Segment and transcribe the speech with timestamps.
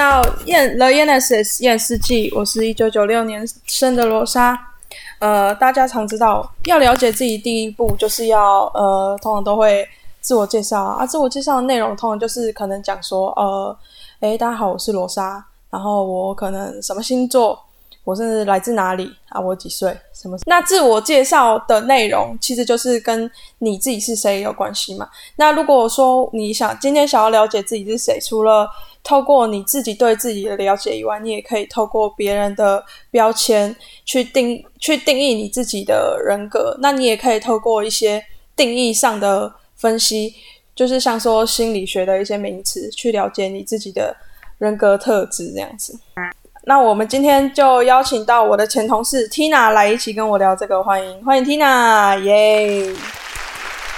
[0.00, 4.58] 到验 The Genesis 验世纪，我是一九九六年生的罗莎。
[5.18, 9.86] 呃，大家常知道，要了解自己，第一步就是要呃，通常都会
[10.22, 11.04] 自我介绍啊。
[11.04, 13.76] 自我介绍的内容通常就是可能讲说，呃，
[14.20, 17.62] 诶，大家好，我是罗莎，然后我可能什么星座，
[18.02, 20.38] 我是来自哪里啊，我几岁，什么？
[20.46, 25.06] 那自我介绍的内容其实就是跟你自己是谁有关系嘛。
[25.36, 28.66] 那如果说你想今天想要了解自己是谁，除了
[29.02, 36.76] 透过你自己对自己的了解以外，你也可以透过别人的标签去定去定义你自己的人格。
[36.80, 38.22] 那你也可以透过一些
[38.54, 40.34] 定义上的分析，
[40.74, 44.14] 就是像说心理学的一些名词，去了解你自己的
[44.58, 45.98] 人格特质这样子。
[46.64, 52.94] 那我们今天就邀请到我的前同事 Tina 来一起跟我聊这个，欢迎欢迎 Tina，耶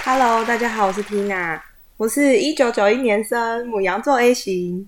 [0.05, 1.59] ！Hello，大家好，我是 Tina，
[1.97, 4.87] 我是一九九一年生，母羊座 A 型。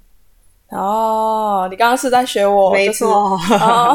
[0.76, 2.72] 哦，你刚刚是在学我？
[2.72, 3.10] 没错。
[3.10, 3.38] 哦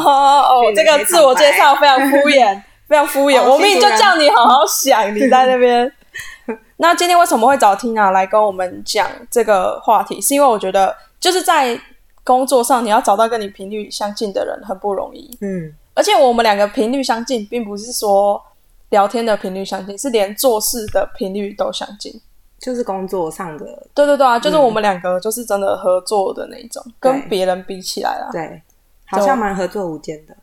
[0.04, 3.42] 哦， 这个自我介绍非常敷衍， 非常敷衍。
[3.42, 5.90] 我明明就叫你好好想，你在那边。
[6.78, 10.20] 那今天为什么会找 Tina 来跟我们讲这个话题？
[10.20, 11.78] 是因为我觉得就是在
[12.24, 15.30] 工作上，你要找到跟你频率相近的人很不容易。
[15.42, 18.42] 嗯，而且我们两个频率相近，并不是说
[18.88, 22.20] 聊天的频率相近，是连做事的频率都相近。
[22.60, 28.62] 就是工作上的，对对对啊，就是我们两个就是真的合作的那种，跟别人比起来啦，对，
[29.06, 30.36] 好像蛮合作无间的。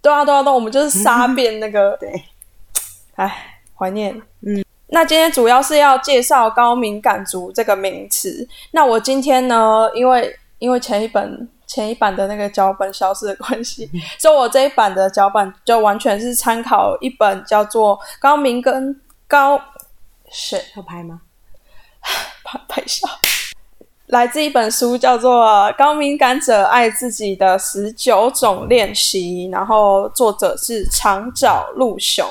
[0.00, 2.12] 对啊对啊对，我们就是杀 遍那个，对，
[3.16, 4.14] 哎，怀念。
[4.42, 8.46] 嗯，那今天主要是要介绍高敏感族这个名词。
[8.70, 19.58] 那我今天呢，因为因为前一本前一版的那个脚本消失的关系， 所以我这一版的脚本就完全是参考一本叫做《高明跟高》，
[20.30, 21.22] 是要拍吗？
[22.54, 23.08] 拍拍笑，
[24.06, 25.44] 来自一本书，叫做
[25.76, 32.24] 《高敏感者爱自己的十九种练习》，然后作者是长沼鹿雄。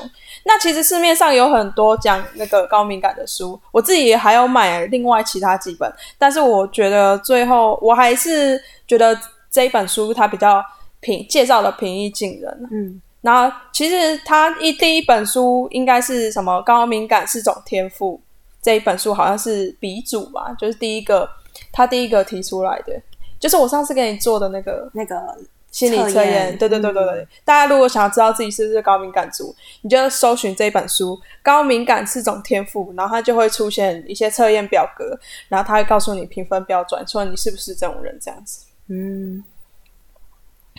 [0.45, 9.17] 那其实市面上有很多讲那个高敏感的书，我自己还有买另外其他几本，但是我觉得最后我还是觉得
[9.49, 10.63] 这一本书它比较
[10.99, 12.69] 平，介绍的平易近人。
[12.71, 16.61] 嗯，然后其实它一第一本书应该是什么？
[16.61, 18.21] 高敏感是种天赋。
[18.63, 21.29] 这一本书好像是鼻祖吧，就是第一个，
[21.71, 22.93] 他第一个提出来的，
[23.37, 25.37] 就是我上次给你做的那个那个
[25.69, 26.57] 心理测验。
[26.57, 31.13] 对对对对对，大家如果想要知道自己是不是高敏感族，你就搜寻这本书
[31.43, 35.19] 《高敏感是种天赋》，然后它就会出现一些测验表格，
[35.49, 38.65] 然后它会告诉你评分标准，说你是不是这种人这样子。
[38.87, 39.43] 嗯，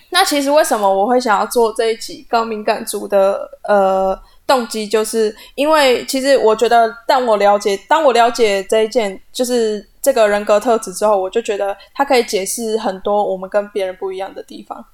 [0.08, 4.18] 那其实为什么我会想要做这一集高敏感族的呃？
[4.46, 14.84] 动机就是因为，其实我觉得，当我了解，当我了解这一件，就是这个人格特质之后，我就觉得它可以解释很多我们跟别人不一样的地方。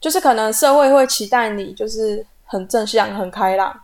[0.00, 3.78] 就是可能社会会期待你就是很正向、很开朗，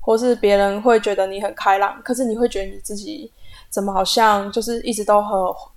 [0.00, 3.30] 或是别人会觉得你很开朗，可是你会觉得你自己
[3.68, 5.30] 怎么好像就是一直都很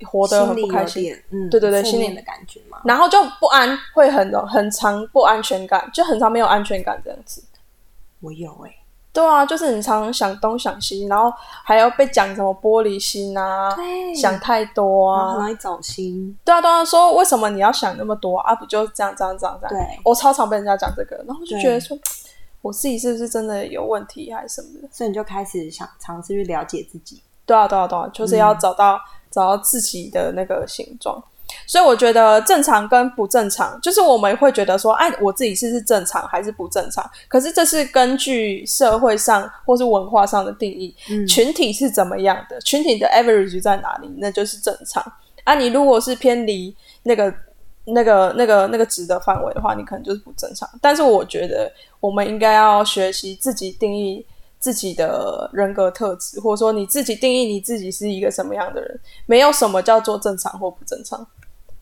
[0.08, 7.44] 活得很不开心，嗯，对对对，心里的感觉嘛，然后就不安，会很很长不安全感，就很长没有安全感这样子。
[8.22, 8.74] 我有哎，
[9.12, 11.34] 对啊，就是你常常想东想西，然后
[11.64, 13.76] 还要被讲什么玻璃心啊，
[14.16, 16.38] 想太多啊，很容易走心。
[16.46, 18.56] 对啊，对啊，说为什么你要想那么多啊？
[18.56, 19.86] 不就这样这样这样这样？
[19.86, 21.98] 对，我超常被人家讲这个，然后就觉得说，
[22.62, 24.88] 我自己是不是真的有问题还是什么的？
[24.92, 27.22] 所以你就开始想尝试去了解自己。
[27.46, 29.00] 对啊，对啊，对啊，就是要找到
[29.30, 31.22] 找到自己的那个形状。
[31.72, 37.10] 所以我觉得正常跟不正常，就是我们会觉得说，哎，我自己是是正常还是不正常？
[37.30, 40.94] 可是这是根据社会上或是文化上的定义，
[41.26, 45.02] 群体是怎么样的，群体的 average 在哪里，那就是正常。
[45.46, 47.34] 啊，你如果是偏离那个、
[47.86, 50.70] 那个、那个、那个值的范围的话，你可能就是不正常。
[50.82, 51.72] 但是我觉得
[52.02, 54.26] 我们应该要学习自己定义
[54.60, 61.26] 自己的人格特质，或者说你自己定义你自己是一个什么样的人，没有什么叫做正常或不正常。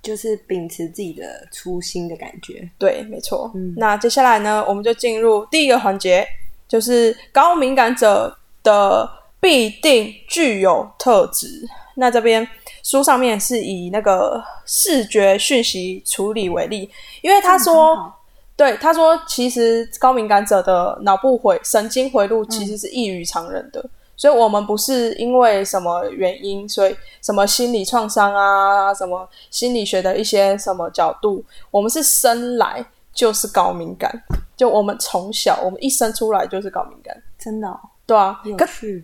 [0.02, 3.52] 就是秉持自己的初心的感觉，对，没错。
[3.54, 6.26] 嗯，那接下来呢，我们就进入第一个环节，
[6.68, 9.10] 就是高敏感者的
[9.40, 11.48] 必定具有特质。
[11.96, 12.48] 那这边
[12.82, 16.90] 书上面是以那个视觉讯息处理为例，
[17.22, 18.14] 因为他说，
[18.56, 23.84] 对，他说其实高敏感者的脑部回神经回路其实是异于常人的。
[24.20, 34.12] 所以，我们不是因为什么原因，所以什么心理创伤啊，什么心理学的一些什么角度，我们是生来就是高敏感。
[34.58, 38.42] 就我们从小，我们一生出来就是高敏感，真的，对啊。
[38.58, 39.02] 可是，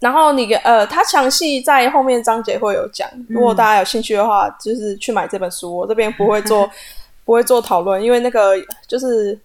[0.00, 5.76] 然后你呃，他详细在后面章节会有讲，如果大家有兴趣的话，就是去买这本书。
[5.76, 6.66] 我这边不会做
[7.26, 8.54] 不会做讨论，因为那个
[8.86, 9.38] 就是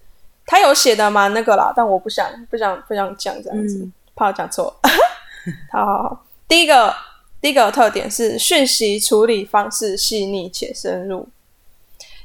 [0.46, 3.86] 他有写的蛮那个啦，但我不想不想不想讲这样子，
[4.16, 4.80] 怕我讲错。
[5.72, 6.94] 好好好，第一个
[7.42, 11.28] 第一个特点是讯息处理方式细腻且深入。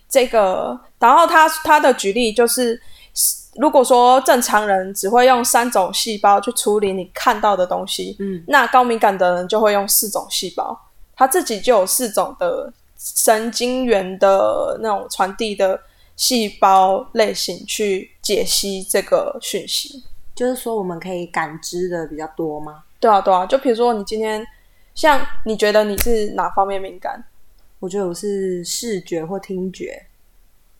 [0.08, 2.80] 这个，然后他他的举例就是，
[3.56, 10.78] 如果说正常人只会用三种细胞去处理你看到的东西，嗯，那高敏感的人就会用四种细胞，
[11.16, 15.80] 他自己就有四种的神经元的那种传递的
[16.14, 20.04] 细胞类型去解析这个讯息。
[20.36, 22.84] 就是说，我们可以感知的比较多吗？
[23.00, 23.46] 对啊，对啊。
[23.46, 24.46] 就比如说，你今天
[24.94, 27.24] 像你觉得你是哪方面敏感？
[27.78, 30.06] 我觉得我是视觉或听觉，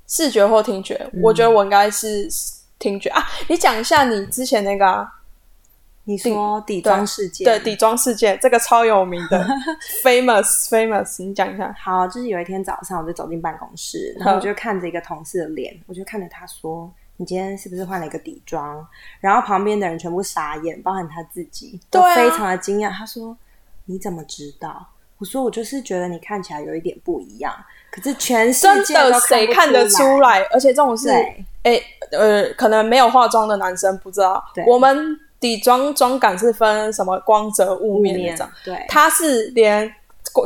[0.07, 1.11] 视觉或听觉。
[1.23, 2.29] 我觉得我应该是
[2.79, 3.23] 听觉啊。
[3.49, 5.07] 你讲一下你之前那个，
[6.05, 9.43] 你说底妆事件，对底妆事件，这个超有名的，
[10.05, 11.23] famous famous。
[11.23, 11.75] 你讲一下。
[11.79, 18.87] 好，就是有一天早上，我就走进办公室，然后我就看着一个同事的脸，我就看着他说：“你今天是不是换了一个底妆？”
[19.21, 22.91] 然后旁边的人全部傻眼，包含他自己，都非常的惊讶。
[22.91, 23.37] 他说
[23.87, 24.87] ：“你怎么知道？”
[25.19, 27.51] 我说我就是觉得你看起来有一点不一样，
[27.91, 30.43] 可是全世界都谁看得出来？
[30.53, 31.09] 而且这种是，
[31.63, 31.81] 哎，
[32.13, 34.45] 呃，可能没有化妆的男生不知道。
[34.67, 39.91] 我们底妆妆感是分什么光泽、雾面那种，对，它是连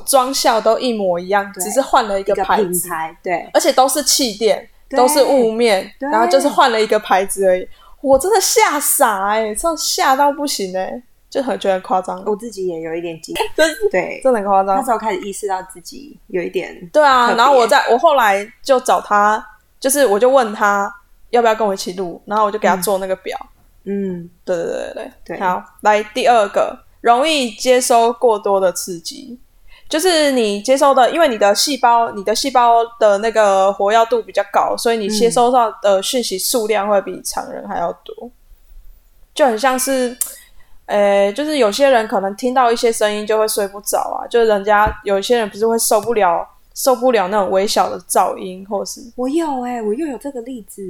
[0.06, 2.88] 妆效都一模一样，只是换了一个牌子，
[3.24, 7.68] 对，而且都是气垫，都是雾面，然后就是换了一个牌子而已。
[8.00, 11.02] 我真的吓傻哎，这吓到不行哎。
[11.28, 13.32] 就很觉得夸张，我自己也有一点惊，
[13.88, 14.74] 对，真的很夸张。
[14.74, 17.32] 那时候开始意识到自己有一点，对啊。
[17.34, 19.40] 然后我在我后来就找他，
[19.78, 20.92] 就是我就问他
[21.28, 23.38] 要不要跟我一起录，然后我就给他做那个表。
[23.84, 25.40] 嗯，对对对对对。
[25.40, 29.38] 好，来第二个，容易接收过多的刺激，
[29.90, 38.30] 就是你接收的，因为你的细胞，你的细胞的那个活跃度比较高，所以你接收到的讯息数量会比常人还要多，
[39.34, 40.16] 就很像是。
[40.86, 46.44] 诶，就是有些人可能听到一些声音就会睡不着啊，就人家有些人不是会受不了
[46.74, 50.82] 受不了那种微小的噪音，或是我有诶，我又有这个例子，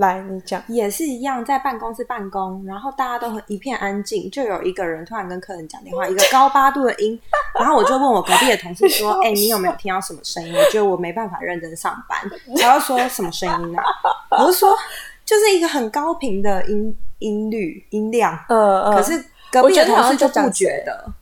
[0.00, 7.20] 来你讲，也是一样，在办公室办公，然后大家都很一片安静，就有一个人突然跟客人讲电话，一个高八度的音，
[7.58, 10.54] 然后我就问我隔壁的同事说， 哎，你有没有听到什么声音？
[10.54, 12.18] 我觉得我没办法认真上班，
[12.60, 13.82] 他要说什么声音呢？
[14.30, 14.76] 我就说
[15.24, 19.24] 就是一个很高频的音音律音量，呃呃，可是。
[19.52, 21.12] 隔壁的同事就不觉得，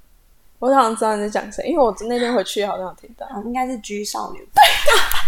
[0.58, 4.60] 我好像知道你在讲谁，因为我那天回去好像有听到，应该是 G 少女，就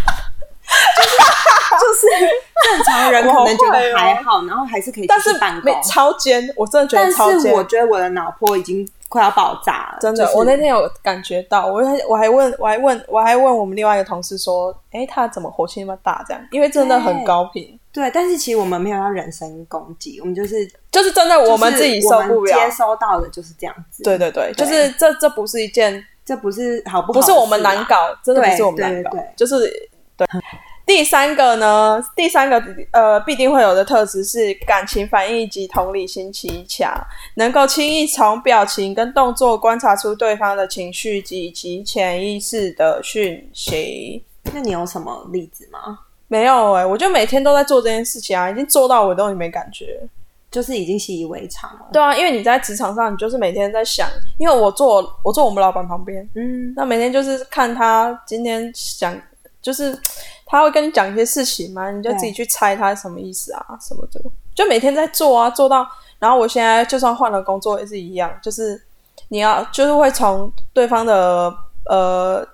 [1.91, 2.07] 就是
[2.63, 16.23] 正常人可能觉得还好，然后还是可以但是办公超尖，我真的觉得超尖，但是我觉得我的脑波已经快要爆炸了，真的，我那天有感觉到，我还我还问我还问我还问我们另外一个同事说，哎，他怎么火气那么大？
[16.27, 17.77] 这样，因为真的很高频。
[17.91, 24.01] 对，但是其实我们没有要人身攻击，我们就是就是真的，我们自己受不了，接收到的就是这样子。
[24.03, 29.69] 对对对，就是这这不是一件，这不是好不好不是我们难搞，真的不是我们难搞，就是
[30.15, 30.25] 对。
[30.85, 32.61] 第三个呢，第三个
[32.91, 36.91] 呃必定会有的特质是感情反应及同理心极强，
[37.35, 44.23] 能够轻易从表情跟动作观察出对方的情绪及其潜意识的讯息。
[44.53, 45.99] 那你有什么例子吗？
[46.27, 49.99] 没有哎，我就每天都在做这件事情啊，已经做到我都没感觉，
[50.49, 51.85] 就是已经习以为常了。
[51.93, 59.13] 对啊，因为你在职场上，你就是每天在想，因为我坐我坐我们老板旁边，嗯，那每天就是看他今天想，
[59.61, 59.97] 就是
[60.51, 64.21] 他会跟你讲一些事情嘛，你就自己去猜他什么意思啊什么的，
[64.53, 65.87] 就每天在做啊，做到，
[66.19, 68.79] 然后我现在就算换了工作也是一样，就是
[69.29, 71.51] 你要就是会从对方的
[71.85, 72.45] 呃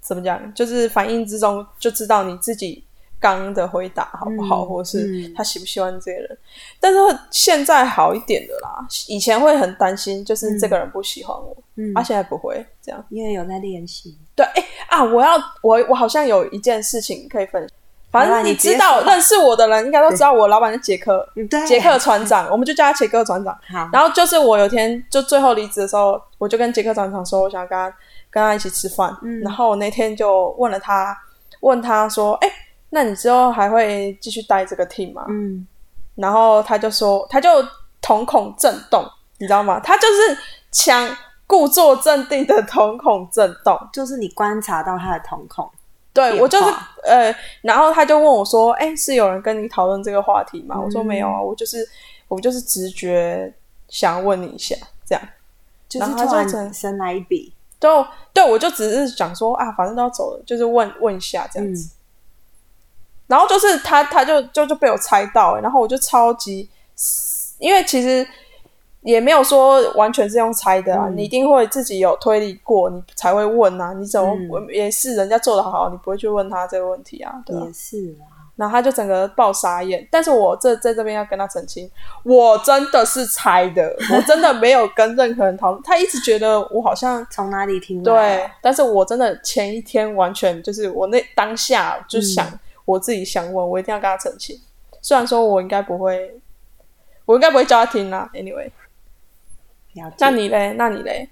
[0.00, 2.82] 怎么讲，就是反应之中就知道你自己。
[3.24, 6.38] 刚的回答好不好，或是他喜不喜欢这个人？
[6.78, 6.98] 但是
[7.30, 14.14] 现在好一点的啦，以前会很担心，就是这个人不喜欢我，嗯，他现在不会这样，因为有在练习。
[14.36, 17.70] 对，哎啊，我要我我好像有一件事情可以分享，
[18.10, 21.26] 反正你知道认识我的人应该都知道，我老板是杰克，
[21.66, 23.58] 杰克船长， 我们就叫他杰克船长。
[23.70, 27.88] 好，然后就是我有天就最后离职的时候，我就跟杰克船长说，我想跟他
[28.30, 31.16] 跟他一起吃饭，嗯，然后我那天就问了他，
[31.60, 32.50] 问他说，哎。
[32.94, 35.26] 那你之后还会继续带这个 team 吗？
[35.28, 35.66] 嗯，
[36.14, 37.48] 然后他就说，他就
[38.00, 39.04] 瞳孔震动，
[39.38, 39.80] 你知道吗？
[39.80, 40.38] 他就是
[40.70, 45.68] 强故作镇定的瞳孔震动，就是你观察到他的瞳孔。
[46.12, 46.64] 对我就是
[47.02, 51.84] 呃，然后他就问我说：“哎，是有人跟你讨论这个话题吗？”我说：“没有啊，我就是
[52.28, 53.52] 我就是直觉
[53.88, 55.28] 想问你一下，这样。”
[55.90, 61.90] 就是然后他突就整然生来一笔，就对我就只是想说啊，反正都要走了，就是问问一下这样子。
[63.26, 66.68] 然后就是他，他就就就被我猜到、欸，然后我就超级，
[67.58, 68.26] 因为其实
[69.02, 73.92] 也没有说完全是用猜的啊，嗯你一定会自己有推理过，你才会问啊。
[73.94, 77.32] 你怎么、嗯也是人家做的好，你不会去问他这个问题啊？
[77.46, 77.72] 对啊也。
[77.72, 78.32] 是啊。
[78.56, 81.90] 然后他就整个爆傻眼，但是我这在这边要跟他澄清，
[82.22, 85.82] 我真的是猜的，我真的没有跟任何人讨论。
[85.82, 94.58] 他一直觉得我好像从哪里听来对，但是我真的前一天完全就是我那当下就想、嗯我自己想问，我一定要跟他澄清。
[95.00, 96.40] 虽然说我应该不会，
[97.24, 98.30] 我应该不会叫他听啦。
[98.34, 98.70] Anyway，
[100.18, 100.72] 那你嘞？
[100.74, 101.28] 那你嘞？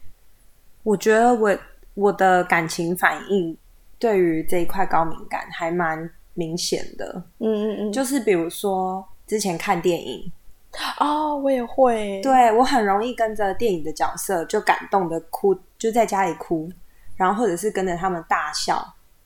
[0.83, 1.57] 我觉得我
[1.95, 3.57] 我的感情反应
[3.99, 10.33] 对于这一块高敏感还蛮明显的，嗯嗯嗯，就是比如说之前看电影，
[10.99, 16.71] 哦，我也会，对我很容易跟着电影的角色就感动的哭，就在家里哭，
[17.17, 18.83] 然后或者是跟着他们大笑，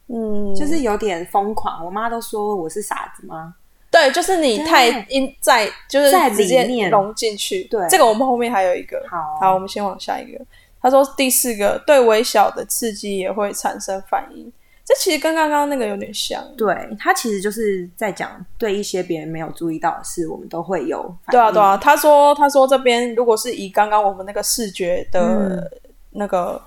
[0.08, 1.84] 嗯，就是有点疯狂。
[1.84, 3.54] 我妈都说我是傻子吗？
[3.90, 7.64] 对，就是你太因在就是在直接融进去。
[7.64, 9.02] 对这个我们后面还有一个。
[9.08, 10.44] 好好，我们先往下一个。
[10.82, 14.52] 他说第四个，对微小的刺激也会产生反应。
[14.84, 16.40] 这其实跟刚刚那个有点像。
[16.56, 21.30] 对他其实就是在讲对一些别人没有注意到的事，我们都会有反应。
[21.32, 21.76] 对啊，对啊。
[21.76, 25.70] 他说，他说这边如果是以刚刚我们那个视觉的嗯
[26.10, 26.62] 那个、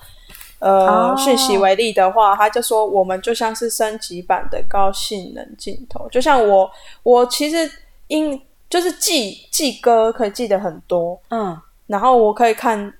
[0.60, 6.70] 呃哦讯息为例的话，他就说我们就像是升级版的高性能镜头，就像我，
[7.04, 7.70] 我其实
[8.08, 12.94] 因就是记记歌可以记得很多，嗯，然后我可以看，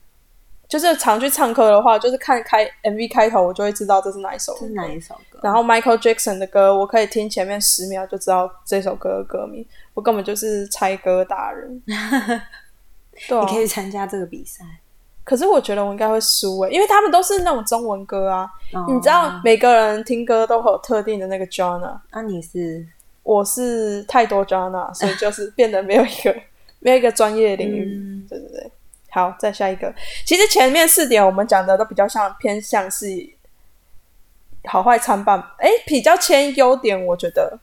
[0.68, 4.60] 就是常去唱歌的话，就是看开 MV 开头，我就会知道这是哪一首歌。
[4.62, 5.40] 这是哪一首歌？
[5.44, 11.82] 然后 Michael Jackson 的歌，我可以听前面十秒就知道这首歌的歌名，我根本就是猜歌达人。
[13.28, 14.64] 对啊你，可以参加这个比赛。
[15.30, 18.50] 可是我觉得我应该会输诶，因为他们都是那种中文歌啊。
[18.74, 22.84] 哦你知道，每个人听歌都会有特定的那个 genre，那、你是
[23.22, 26.36] 我是太多 genre，所以就是变得没有一个
[26.82, 27.94] 没有一个专业领域。
[27.96, 28.72] 嗯对对对，
[29.12, 29.94] 好，再下一个。
[30.26, 33.06] 其实前面四点我们讲的都比较像偏向是
[34.66, 37.60] 好坏参半，哎，比较偏优点，我觉得，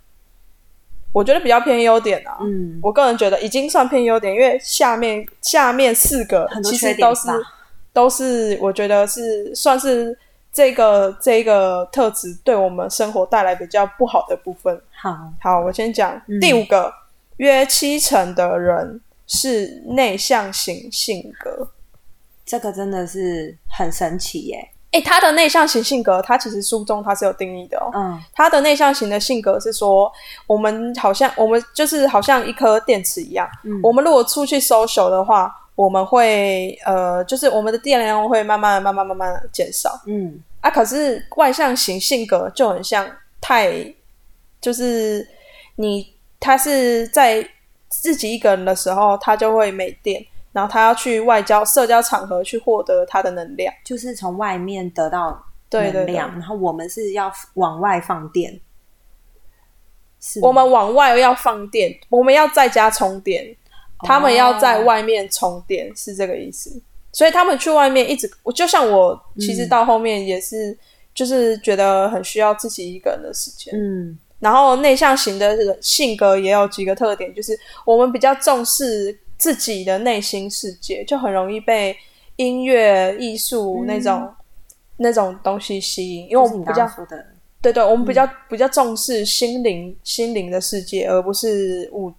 [1.13, 2.39] 我觉得比较偏优点啊。
[2.41, 7.35] 嗯，我个人觉得已经算偏优点，因为下面下面四个其实都是吧
[7.97, 10.15] 都是我觉得是算是
[10.53, 14.79] 这个这个特质对我们生活带来比较不好的部分。
[14.93, 16.93] 好，好，我先讲、嗯第五个，
[17.39, 21.71] 约七成的人是内向型性格。
[22.45, 24.69] 这个真的是很神奇耶。
[24.91, 27.91] 诶，他的内向型性格，他其实书中他是有定义的哦。
[27.95, 30.13] 嗯他的内向型的性格是说，
[30.47, 40.69] 我们好像我们就是好像一颗电池一样，嗯我们如果出去 social 的话，我们会呃，就是我们的电量会慢慢慢慢慢慢减少嗯啊。
[40.69, 43.09] 可是外向型性格就很像
[43.41, 43.95] 太，
[44.61, 45.25] 就是
[45.77, 47.49] 你他是在
[47.89, 53.73] 自己一个人的时候，他就会没电，然后他要去外交社交场合去获得他的能量。
[53.85, 58.59] 就是从外面得到对能量，然后我们是要往外放电。
[60.19, 63.55] 是我们往外要放电，我们要在家充电，
[64.01, 66.81] 他们要在外面充电，是这个意思。
[67.13, 70.77] 所以他们去外面一直，我就像我，其实到后面也是，
[71.15, 73.73] 就是觉得很需要自己一个人的时间。
[73.75, 81.97] 嗯然后内向型的人性格也有几个特点，就是我们比较重视自己的内心世界，就很容易被
[82.37, 84.31] 音乐、艺术那种、
[84.99, 86.87] 那种东西吸引，因为我们比较
[87.63, 92.13] 对对，我们比较、比较重视心灵心灵的世界，而不是物。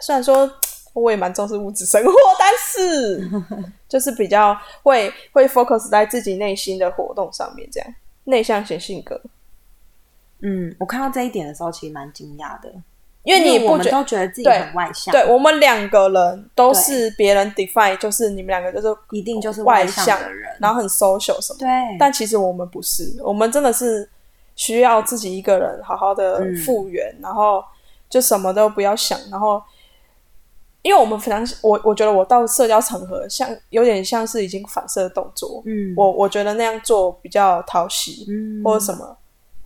[0.00, 0.50] 虽然说
[0.92, 3.30] 我也蛮重视物质生活， 但是
[3.88, 7.94] 就是比较会会 focus 在自己内心的活动上面，这样
[8.24, 9.20] 内向型性格。
[10.40, 12.72] 嗯，我看到这一点的时候，其实蛮惊讶的，
[13.22, 21.58] 因为你我们不觉都觉得自己很外向，对我们两个人都是别人 define，就是你们两个就是一定就是外向的人，然后很 social 什么。
[21.60, 21.68] 对，
[21.98, 24.08] 但其实我们不是，我们真的是
[24.56, 27.64] 需要自己一个人好好的嗯复原，然后
[28.10, 29.62] 就什么都不要想，然后
[30.82, 39.16] 因为我们非常我我觉得我到社交场合像有点像是已经反射动作，嗯，我我觉得那样做比较讨喜，嗯或者什么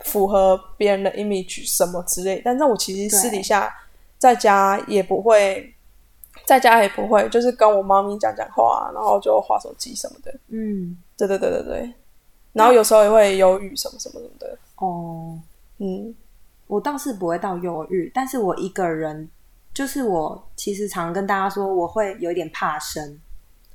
[0.01, 3.73] 符合别人的 image 什么之类，但是我其实私底下
[4.17, 5.73] 在家也不会。
[6.45, 10.33] 在家也不会，就是跟我猫咪讲讲话、然后就划手机什么的。
[10.49, 11.93] 嗯对对对对对，
[12.53, 15.37] 然后有时候也会忧郁什么什么什么的，哦，
[15.79, 16.15] 嗯，
[16.67, 19.27] 我倒是不会到忧郁，但是我一个人，
[19.77, 23.19] 就是我其实常跟大家说，我会有一点怕生，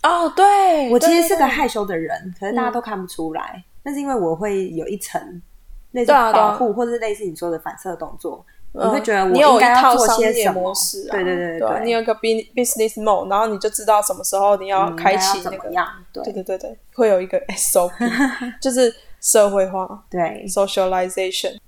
[0.03, 3.63] 哦，对，我其实是个害羞的人，可是大家都看不出来。
[3.85, 5.41] 那、是因为我会有一层
[5.93, 15.71] 那种保护，或者是类似你说的反射动作，嗯你会觉得我有一应该要做些什么模式、啊，对对对对你有一个 bus- business mode，然后你就知道什么时候你要嗯开启那个，
[16.13, 16.33] 对。
[16.33, 17.93] 对对对，会有一个 SOP，
[18.61, 20.45] 就是社会化对。
[20.49, 21.59] socialization。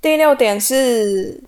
[0.00, 1.42] 第六点是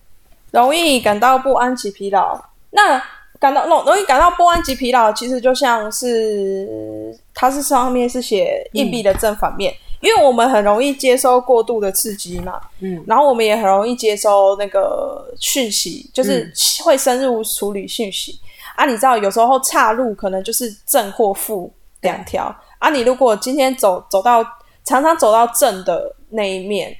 [0.52, 2.40] 容易感到不安及疲劳。
[2.71, 3.02] 那
[3.40, 16.52] 感到容容易感到不安及疲劳，其实就像是它是上面是写硬币的正反面，因为我们很容易接收过度的刺激嘛，嗯，然后我们也很容易接收那个讯息，就是
[16.85, 18.38] 会深入处理讯息、
[18.76, 18.87] 啊。
[18.87, 22.90] 你知道，有时候岔路可能就是正或负两条啊。
[22.90, 24.40] 你如果今天走走到
[24.85, 26.97] 常常走到正的那一面，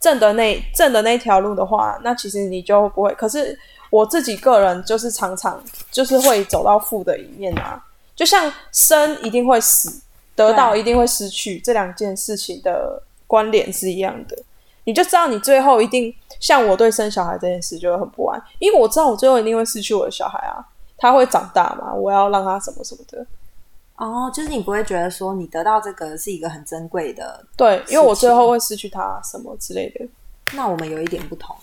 [0.00, 3.14] 正的那正的那条路的话，那其实你就不会。
[3.14, 3.56] 可是
[3.90, 7.84] 我自己个人就是常常就是会走到负的一面啊，
[8.16, 10.00] 就像生一定会死，
[10.34, 14.36] 得到一定会失去，这两件事情的关联是一样的。
[14.84, 20.64] 你就知道你最后一定像我对生小孩这件事就会很不安，因为我知道我最后一定会失去我的小孩啊，
[20.96, 23.24] 他会长大嘛，我要让他什么什么的。
[24.00, 30.08] 哦，就是你不会觉得说你得到这个是一个很珍贵的，对，因为我最后会失去它什么之类的。
[30.54, 31.54] 那我们有一点不同，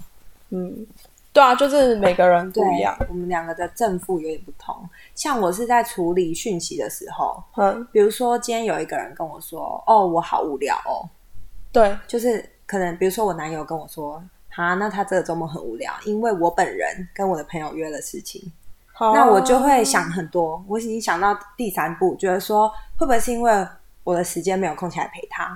[0.51, 0.86] 嗯，
[1.34, 4.88] 对啊，就是每个人不一样。，我们两个的正负有点不同。
[5.15, 11.10] 像我是在处理讯息的时候，嗯，比如说今天有一个人跟我说：“哦，我好无聊哦。
[11.72, 14.24] 对，”就是可能比如说我男友跟我说
[14.56, 18.51] ：“啊，那他这个周末很无聊，因为我本人跟我的朋友约了事情。”
[18.98, 23.68] 好那我就会想很多，我已经想到第三步，觉得说会不会是因为
[24.04, 25.56] 我的时间没有空起来陪他，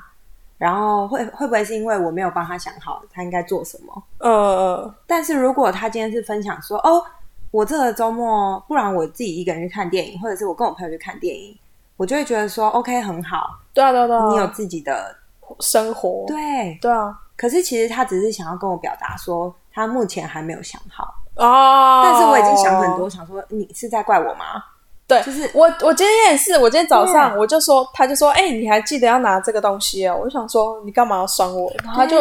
[0.60, 4.04] 然后会会不会是因为我没有帮他想好他应该做什么？
[4.20, 7.04] 呃，但是如果他今天是分享说，哦，
[7.50, 11.58] 我这个周末，不然我自己一个人去看电影，或者是我跟我朋友去看电影，
[11.98, 15.16] 我就会觉得说，OK，很好，对啊，对啊，对啊，你有自己的
[15.60, 16.78] 生活，对。
[16.80, 16.92] 对。
[16.92, 21.12] 啊，可是其实他只是想要跟我表达说，他目前还没有想好，
[21.46, 24.64] 哦，但是我已经想很多，想说你是在怪我吗？
[25.08, 30.18] 对，就是我，我今天也是，我今天早上我就说，他就说，哎、你还记得要拿这个东西哦？
[30.18, 31.70] 我就想说，你干嘛要酸我？
[31.84, 32.18] 然后他就，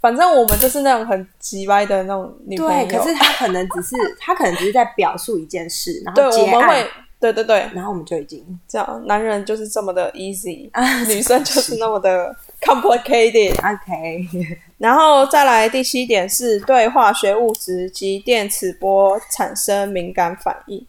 [0.00, 11.76] 反正我们就是那种很急歪的那种女朋友，对，可是他可能只是 他可能只是在表述一件事，然后结案我们会，，对对对，然后我们就已经这样，男人就是这么的 easy，、啊女生就是。
[11.78, 13.52] 那么的 complicated。
[13.58, 14.26] OK，
[14.78, 20.86] 然后再来第七点是对化学物质及电磁波产生敏感反应。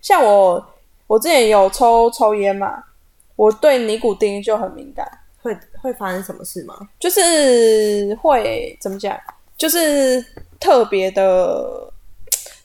[0.00, 0.64] 像我，
[1.06, 2.82] 我之前有抽抽烟嘛，
[3.36, 5.06] 我对尼古丁就很敏感，
[5.42, 6.74] 会会发生什么事吗？
[6.98, 9.18] 就是会怎么讲，
[9.58, 10.24] 就是
[10.60, 11.92] 特别的。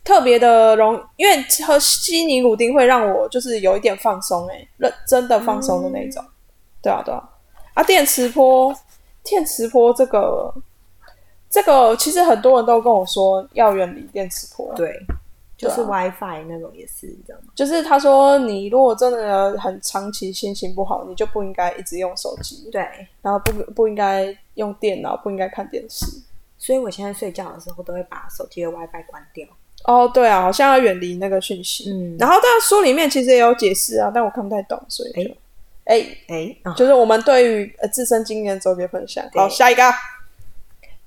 [0.04, 6.26] 特别的容，因为喝吸尼古丁会让我就是有一点放松、欸，认真的放松的那种。
[6.82, 7.24] 对啊，对啊。
[7.74, 8.76] 啊，电磁波，
[9.24, 10.54] 电磁波这个，
[11.50, 14.74] 这个其实很多人都跟我说要远离电磁波。
[14.76, 15.00] 对，
[15.58, 17.46] 就是 WiFi 那种也是，你知道吗？
[17.56, 22.82] 就是他说，你如果真的很长期心情不好，你就不应该一直用手机，对，
[23.22, 26.06] 然后不不应该用电脑，不应该看电视。
[26.58, 29.48] 所以我现在睡觉的时候都会把手机的 WiFi 关掉。
[29.86, 31.92] 哦，对啊，好像要远离那个讯息。
[31.92, 35.32] 嗯然后在书里面其实也有解释啊，但我看不太懂，所以就
[35.86, 39.24] 哎、哎，啊就是我们对于呃自身经验做别分享。
[39.34, 39.84] 好，对下一个，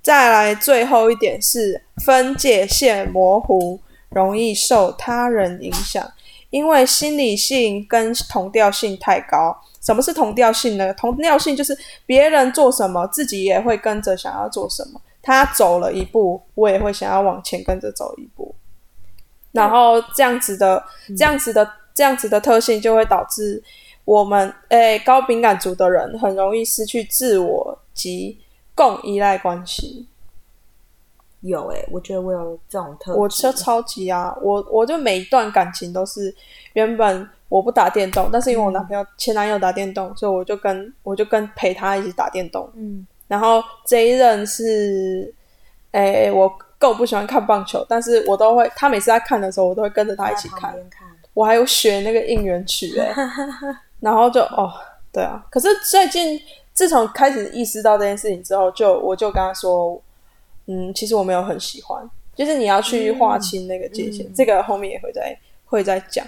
[0.03, 6.13] 再来最后一点是分界线模糊，容易受他人影响，
[6.51, 9.57] 因为心理性跟同调性太高。
[9.81, 10.95] 什么是同调性呢？
[10.95, 15.01] 同调性就是别人做什么，自己也会跟着想要做什么。
[15.23, 18.55] 他走了一步，我也会想要往前跟着走一步。
[19.53, 20.83] 然后这样子的、
[21.17, 23.63] 这样子的、这样子的特性，就会导致
[24.05, 28.39] 我们诶、高敏感族的人很容易失去自我及
[28.75, 30.07] 共依赖关系。
[31.41, 33.15] 有哎、我觉得我有这种特。
[33.15, 36.35] 我就超级啊，我我就每一段感情都是
[36.73, 42.71] 原本我不打电动，但是因为我男朋友、前男友打电动，所以我就跟我就跟陪他一起打电动。
[42.75, 45.33] 嗯，然后这一任是，
[45.93, 50.75] 诶、我够不喜欢看棒球，但是我都会，他每次在看的时候，我都会跟着他一起看。
[51.35, 53.13] 我还有学那个应援曲哎、
[54.05, 54.71] 然后就哦，
[55.11, 55.43] 对啊。
[55.51, 56.39] 可是最近
[56.75, 60.01] 自从开始意识到这件事情之后，就我就跟他说，
[60.67, 66.27] 嗯，其实我没有很喜欢，就是你要去划清那个界限，这个后面也会再会再讲。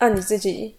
[0.00, 0.74] 那、你自己，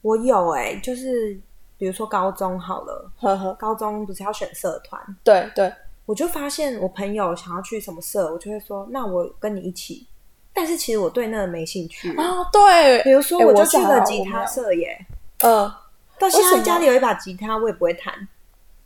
[0.00, 1.38] 我有哎、就是
[1.76, 5.70] 比如说高中好了，呵呵，高中不是要选社团，对对，
[6.06, 10.06] 我就发现我朋友想要去什么社，我就会说，那我跟你一起。
[10.52, 12.14] 但是其实我对那个没兴趣。
[12.16, 15.06] 啊，对，比如说，哎我就去我是还个吉他社耶，
[15.42, 15.72] 嗯，
[16.18, 18.14] 到现在家里有一把吉他，我也不会弹。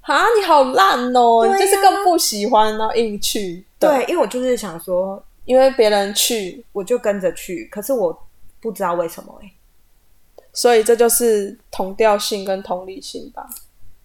[0.02, 8.16] 啊，你好烂哦，你就是更不喜欢，然后硬去，对，，因为我就是想说，因为别人去，我就跟着去，可是我
[8.60, 9.50] 不知道为什么哎。
[10.52, 13.46] 所以这就是同调性跟同理心吧。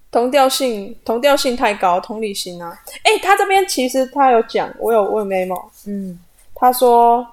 [0.10, 2.78] 同调性，同调性太高，同理心啊。
[3.04, 6.20] 哎，他这边其实他有讲，我有我有 memo，嗯，
[6.54, 7.26] 他说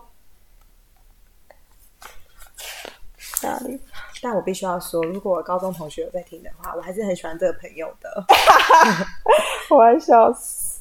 [4.21, 8.25] 但我必须要说，如果我高中同学有在听的话，我还是很喜欢这个朋友的。
[9.71, 10.79] 我要笑死。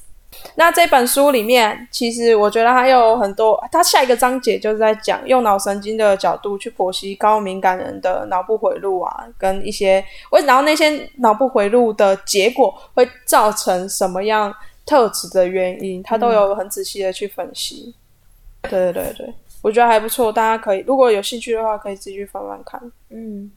[0.56, 17.94] 那这本书里面，其实我觉得还有很多，它下一个章节就是在讲用脑神经的角度去剖析高敏感人的脑部回路啊，跟一些为然后那些脑部回路的结果会造成什么样特质的原因，它都有很仔细的去分析。
[18.62, 22.80] 对对对对，我觉得还不错，大家可以如果有兴趣的话，可以自己去翻翻看。
[23.10, 23.50] 嗯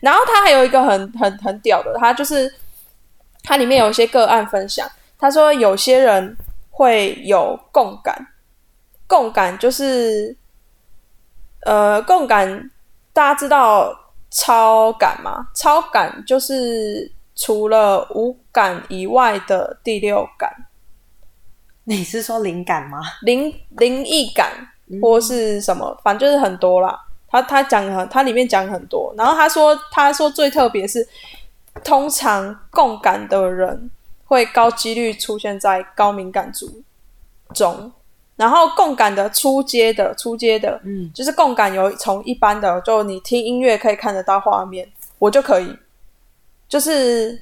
[0.00, 2.52] 然后它还有一个很很很屌的，它就是
[3.42, 4.90] 它里面有一些个案分享。
[5.18, 6.36] 他说有些人
[6.70, 8.26] 会有共感，
[9.06, 10.36] 共感就是
[11.60, 12.70] 呃共感，
[13.12, 15.48] 大家知道超感吗？
[15.54, 20.66] 超感就是除了五感以外的第六感，
[21.84, 23.00] 你是说灵感吗？
[23.22, 24.50] 灵灵异感
[25.00, 26.98] 或是什么，反正就是很多啦。
[27.28, 29.12] 他他讲很，他里面讲很多。
[29.16, 31.06] 然后他说，他说最特别是，
[31.82, 33.90] 通常共感的人
[34.26, 36.82] 会高几率出现在高敏感族
[37.52, 37.92] 中。
[38.36, 44.88] 然后共感的初阶的初阶的，嗯就是共感有从一般的，就你听音乐可以看得到画面，
[45.20, 45.78] 我就可以。
[46.68, 47.40] 就是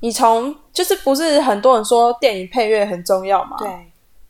[0.00, 3.56] 你从就是不是很多人说电影配乐很重要嘛？
[3.58, 3.70] 对，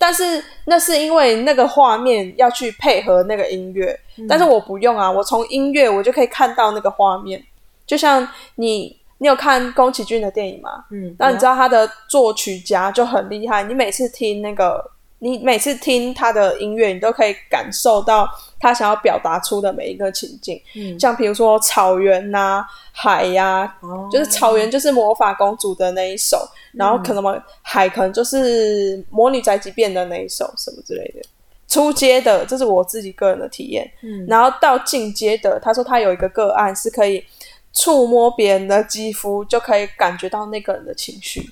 [0.06, 7.42] 但是那是因为那个画面要去配合那个音乐，但是我不用啊，我从音乐我就可以看到那个画面。
[7.86, 10.84] 就像你，你有看宫崎骏的电影吗？
[10.90, 14.90] 嗯，那你知道他的作曲家就很厉害，你每次听那个，
[15.24, 18.28] 你每次听他的音乐，你都可以感受到
[18.60, 20.60] 他想要表达出的每一个情境。
[20.76, 31.26] 嗯像比如说草原呐、海呀、哦就是草原就是魔法公主的那一首，然后可能海可能就是魔女宅急便的那一首什么之类的。
[31.66, 33.90] 初阶的，这是我自己个人的体验。
[34.02, 37.24] 嗯然后到进阶的，他说他有一个个案是可以
[37.72, 41.50] 触摸别人的肌肤，就可以感觉到那个人的情绪。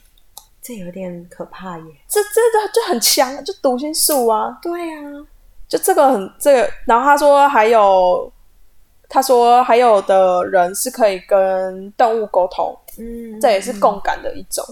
[0.63, 1.85] 这有点可怕耶。
[2.09, 5.27] 这这这就很强，就读心术啊，对啊，
[5.67, 6.71] 就这个很这个。
[6.87, 8.33] 然后他说还有，
[9.09, 14.65] 他说还有的人是可以跟动物沟通，嗯，这也是共感的一种，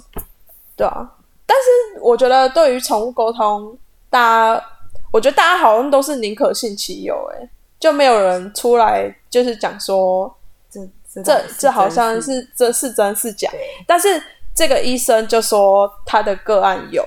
[0.77, 1.11] 对啊。
[1.45, 3.77] 但是我觉得对于宠物沟通，
[4.09, 4.21] 大
[4.55, 4.65] 家
[5.13, 7.51] 我觉得大家好像都是宁可信其有、哎，
[7.81, 10.33] 就没有人出来就是讲说
[10.71, 13.51] 这这这好像是这是真是假。
[13.85, 14.23] 但是
[14.61, 17.03] 这个医生就说他的个案有，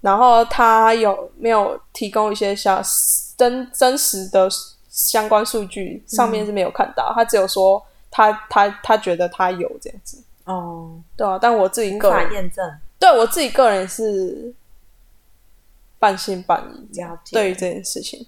[0.00, 2.80] 然后他有没有提供一些像
[3.36, 4.48] 真真实的
[4.88, 12.64] 相关数据，上面是没有看到，他只有说他他他觉得他有这样子，哦，对啊，但我自己个人验证，
[12.96, 14.54] 对我自己个人是
[15.98, 16.62] 半信半
[16.92, 17.34] 疑了解。
[17.34, 18.24] 对于这件事情。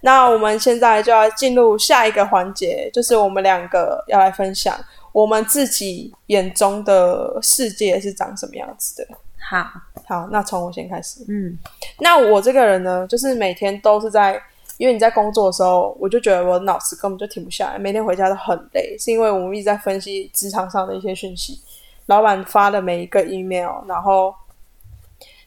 [0.00, 4.74] 那我们现在就要进入下一个环节，就是我们两个要来分享
[5.16, 9.08] 我们自己眼中的世界是长什么样子的。
[9.38, 9.66] 好，
[10.06, 11.24] 好，那从我先开始。
[11.26, 11.58] 嗯
[12.00, 14.38] 那我这个人呢，就是每天都是在，
[14.76, 21.58] 因为你在工作的时候，我就觉得我脑子根本就停不下来，每天回家都很累，是因为我们一直在分析职场上的一些讯息，
[22.04, 24.34] 老板发的每一个 email，然后，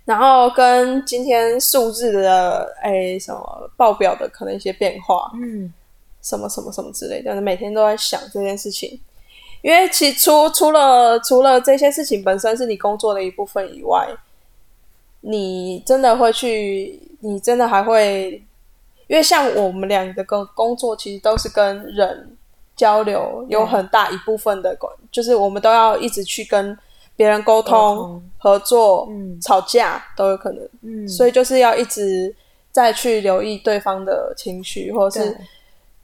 [0.04, 5.72] 然后跟今天数字的哎什么报表的可能一些变化，嗯
[6.24, 9.00] 什么什么什么之类的，每天都在想这件事情。
[9.62, 14.08] 因为其除除了除了这些事情本身是你工作的一部分以外，
[15.22, 18.42] 你真的会去，你真的还会，
[19.08, 22.38] 因为像我们两个工工作其实都是跟人
[22.76, 26.78] 交流，有很大一部分的关，就是我们都要一直去跟
[27.18, 30.70] 别人沟通、沟通合作、嗯吵架都有可能。
[30.84, 32.34] 嗯，所以就是要一直
[32.72, 35.38] 再去留意对方的情绪，或者是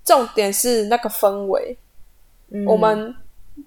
[0.03, 1.77] 重点是那个氛围。
[2.51, 3.15] 嗯我们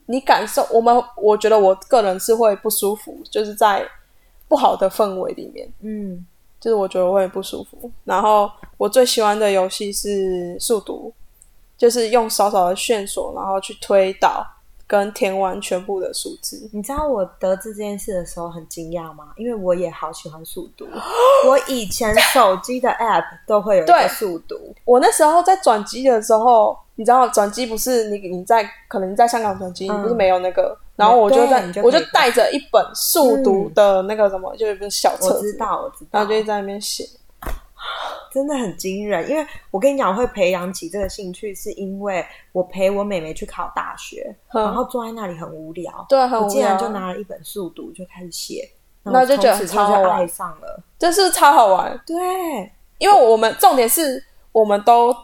[0.07, 3.87] 你感受我们，我觉得我个人是会不舒服，就是在
[4.48, 6.27] 不好的氛围里面，嗯
[6.61, 7.90] 就是我觉得会不舒服。
[8.05, 11.12] 然后我最喜欢的游戏是速读，
[11.77, 14.44] 就是用少少的线索，然后去推导
[14.87, 16.68] 跟填完全部的数字。
[16.72, 19.35] 你知道我得知这件事的时候很惊讶吗？
[19.37, 20.87] 因为我也好喜欢速读，
[21.46, 29.97] 我以前手机的 App 都会有一对个速读，我那时候在转机的时候，你知道转机不是你你在可能你在香港转机，嗯。
[29.97, 36.19] 你不是没有那个，然后我就在就我就带着一本速读的那个什么，就是小册子，我知道，我知道。
[36.19, 37.05] 然后就在那边写。
[38.33, 39.31] 真的很惊人。
[39.31, 44.65] 因为我跟你讲，我会培养起这个兴趣，是因为我陪我妹妹去考大学，嗯。
[44.65, 46.45] 然后坐在那里很无聊，对很无聊。
[46.47, 48.69] 我竟然就拿了一本速读就开始写，
[49.05, 50.19] 然后那就觉得超好玩。
[50.19, 50.83] 爱上了。
[50.99, 52.17] 这是超好玩，对。
[52.99, 55.15] 因为我们重点是我们都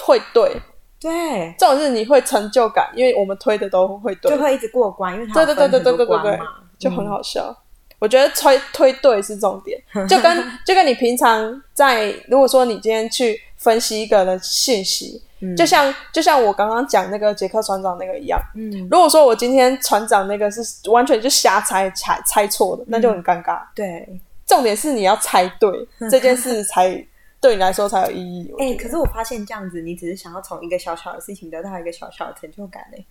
[0.00, 0.56] 会对，
[1.00, 6.46] 对，这种是你会成就感，因为我们推的都会对，就会一直过关，因为它对对对对对对对对嘛，
[6.78, 7.56] 就很好笑。
[7.98, 15.56] 我觉得推推对是重点， 就跟就跟你平常在如果说你今天去分析一个人的信息，嗯。
[15.56, 23.60] 就像就像我刚刚讲那个杰克船长那个一样，嗯，如果说我今天船长那个是完全就瞎猜猜猜错的，那就很尴尬。
[23.74, 24.08] 对。
[24.46, 25.70] 重点是你要猜对
[26.10, 27.04] 这件事才
[27.40, 28.50] 对你来说才有意义。
[28.52, 33.04] 我哎、可是我发现这样子，你只是想要从一个小小的事情得到一个小小的成就感呢、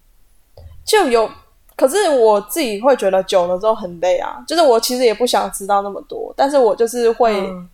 [0.84, 1.30] 就有，
[1.76, 4.44] 可是我自己会觉得久了之后很累啊。
[4.48, 7.70] 就是我其实也不想知道那么多，但是我就是会，嗯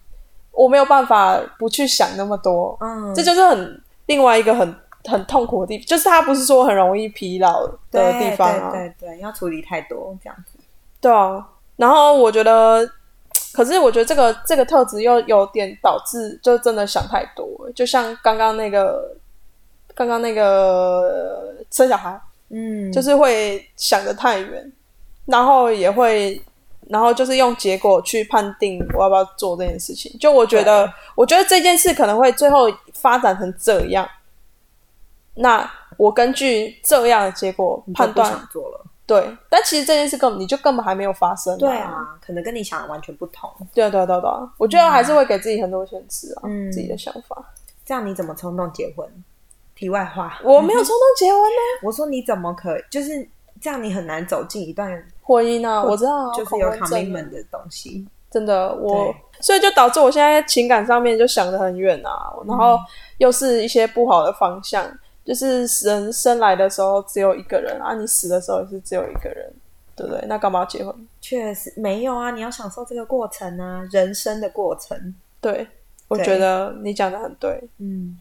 [0.52, 8.70] 我没有办法不去想那么多，嗯，这就是很另外一个很很痛苦的地方，就是它不是说很容易疲劳的地方啊。
[8.70, 10.60] 对对对，要处理太多这样子。
[11.02, 12.88] 对啊，然后我觉得，
[13.54, 19.16] 可是我觉得这个这个特质又有点导致，就真的想太多，就像刚刚那个，
[19.94, 24.72] 刚刚那个生小孩，嗯，就是会想得太远，
[25.26, 26.42] 然后也会，
[26.89, 30.12] 然后就是用结果去判定我要不要做这件事情。
[30.20, 34.10] 就我觉得，我觉得这件事可能会最后发展成这样，
[35.36, 38.86] 那我根据这样的结果判断想做了。
[39.06, 43.50] 对，但其实这件事根本你就根本还没有发生、对，啊，可能跟你想的完全不同。
[43.74, 47.54] 对啊对啊对啊对啊，我觉得还是会给自己很多限制啊，嗯自己的想法。
[47.86, 49.06] 这样你怎么冲动结婚？
[49.76, 52.84] 题外话，我没有冲动结婚呢， 我说你怎么可以？
[52.89, 53.28] 就是
[53.60, 54.89] 这样，你很难走进一段
[55.22, 58.08] 婚姻啊，我知道啊，就是有恐婚症 commitment 的东西。
[58.32, 62.80] 真的，我所以就导致我现在情感上面就想得很远啊，然后
[63.18, 64.86] 又是一些不好的方向，
[65.25, 69.53] 就是人生来的时候只有一个人啊，你死的时候也是只有一个人，
[69.95, 70.23] 对不对？
[70.27, 70.93] 那干嘛要结婚？
[71.21, 75.15] 确实没有啊，你要享受这个过程啊，人生的过程。
[75.39, 75.65] 对，
[76.07, 78.17] 我觉得你讲的很对，嗯，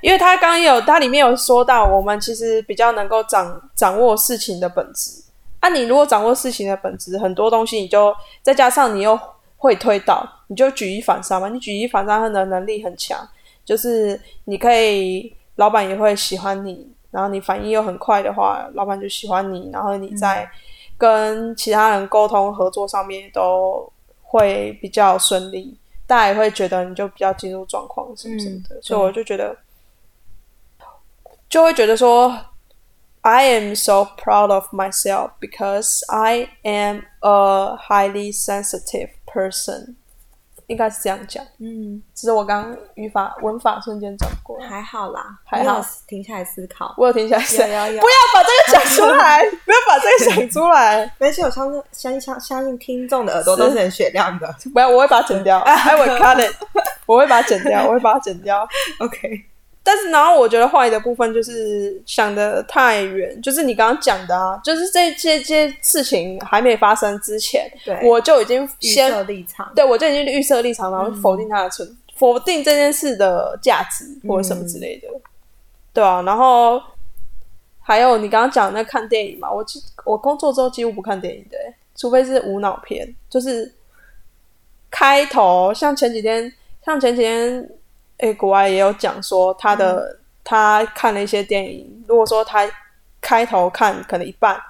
[0.00, 5.22] 因为他刚刚有，他里面有说到，我们其实比较能够掌掌握事情的本质。
[5.60, 9.18] 啊，你如果掌握事情的本质，很多东西你就再加上你又
[9.56, 11.48] 会推导，你就举一反三嘛。
[11.48, 13.16] 你举一反三他的能力很强，
[13.64, 20.48] 就是你可以，老板也会喜欢你，然后你反应又很快的话，老板就喜欢你，然后你在
[20.98, 23.90] 跟其他人沟通合作上面都
[24.22, 29.56] 会比较顺利，大家也会觉得你就比较进入状况什么什么的，嗯所以我就觉得。
[31.48, 32.34] 就会觉得说
[33.20, 39.96] ，I am so proud of myself because I am a highly sensitive person，
[40.66, 41.44] 应该是这样讲。
[41.58, 46.94] 嗯，只是我刚刚语法文法瞬间转过来，还好啦，还好停下来思考。
[46.96, 54.54] 我有停下来想，有有有不要把这个讲出来， 不要把这个讲出来，没事，我相信相信相相信听众的耳朵都是很雪亮的。
[54.72, 56.54] 不要，我会把它剪掉，I will cut it，
[57.06, 58.66] 我会把它剪掉，我会把它剪掉。
[59.00, 59.44] OK，
[59.82, 67.98] 但是，然后我觉得坏的部分就是想的太远，就是你刚刚讲的啊，就是这些这些事情还没发生之前，对。
[68.04, 69.72] 我就已经预先设立场。
[69.74, 75.08] 对我就已经预设立场，然后否定它的存，否定这件事的价值或者什么之类的，
[75.92, 76.80] 对啊，然后
[77.80, 83.70] 还有你刚刚讲那看电影嘛，我几我工作之后几乎不看电影的、欸除非是无脑片，就是
[84.90, 86.50] 开头像前几天，
[86.82, 87.70] 像前几天，
[88.22, 92.68] 诶、国外也有讲说他的、他看了一些电影，如果说他
[93.20, 94.60] 开头看可能一半。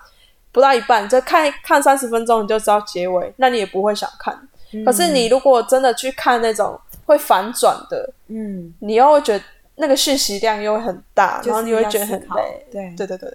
[0.54, 4.38] 不到一半，这看看三十分钟你就知道结尾，那你也不会想看。
[4.84, 9.42] 可是你如果真的去看那种会反转的，嗯，你又会觉得
[9.76, 12.66] 那个讯息量又会很大，然后你会觉得很累。
[12.70, 13.34] 对对对对，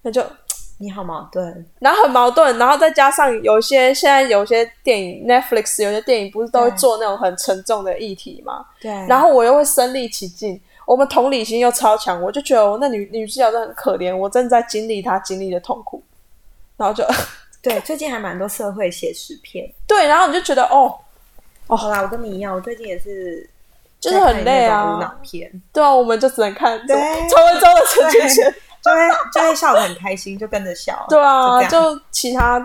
[0.00, 0.24] 那就
[0.78, 1.66] 你好矛盾。
[1.78, 8.64] 然后很矛盾，然后再加上有些现在有些电影，Netflix 有些电影不是都会做那种很沉重的议题嘛？
[8.80, 16.02] 对，然后我又会身临其境，我们同理心又超强，我就觉得我那女女主角真的很可怜，我正在经历她经历的痛苦，
[16.76, 17.04] 然后就
[17.62, 19.68] 对，最近还蛮多社会写实片。
[19.88, 20.94] 对，然后你就觉得哦，
[21.66, 21.76] 哦。
[21.76, 23.48] 好啦，我跟你一样，我最近也是
[23.98, 24.98] 就是很累啊。
[25.00, 26.94] 脑，片，对啊，我们就只能看对。
[26.96, 28.54] 陈文中的陈俊贤，
[28.86, 29.00] 就会
[29.32, 31.04] 就会笑得很开心，就跟着笑。
[31.08, 32.58] 对啊，就就其他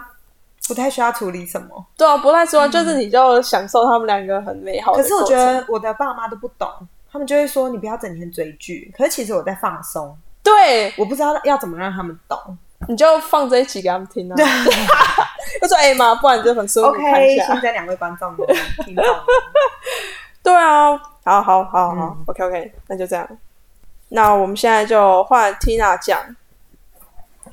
[0.67, 1.85] 不太需要处理什么。
[1.97, 5.23] 对啊，不太需要，就是你就享受他们两个很美好的可是我。
[5.25, 6.69] 觉得我的爸妈都不懂，
[7.11, 8.93] 他们就会说你不要整天追剧。
[8.97, 12.37] 可是其实我在放松，对，我不知道要怎么让他们懂。
[12.87, 14.35] 你就放在一起给他们听啊。
[15.61, 17.61] 就说哎妈，不然你就很舒服看 OK，现。
[17.61, 18.39] 在两位观众们
[18.83, 19.23] 听懂了。
[20.41, 23.27] 对啊，好好好好、嗯 o k OK，那就这样。
[24.13, 26.19] 那我们现在就换 Tina 讲，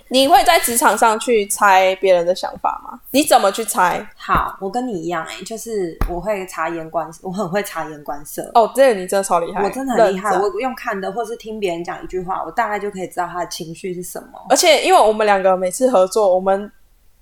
[0.08, 2.98] 你会在职场上去猜别人的想法吗？
[3.12, 4.04] 你怎么去猜？
[4.16, 8.50] 好，我跟你一样哎、就是我会察言观，我很会察言观色。
[8.54, 14.44] 哦，这个你真的超厉害，我真的很厉害，我用看的或是听别人讲一句话，我大概就可以知道他的情绪是什么。
[14.50, 16.70] 而且因为我们两个每次合作，我们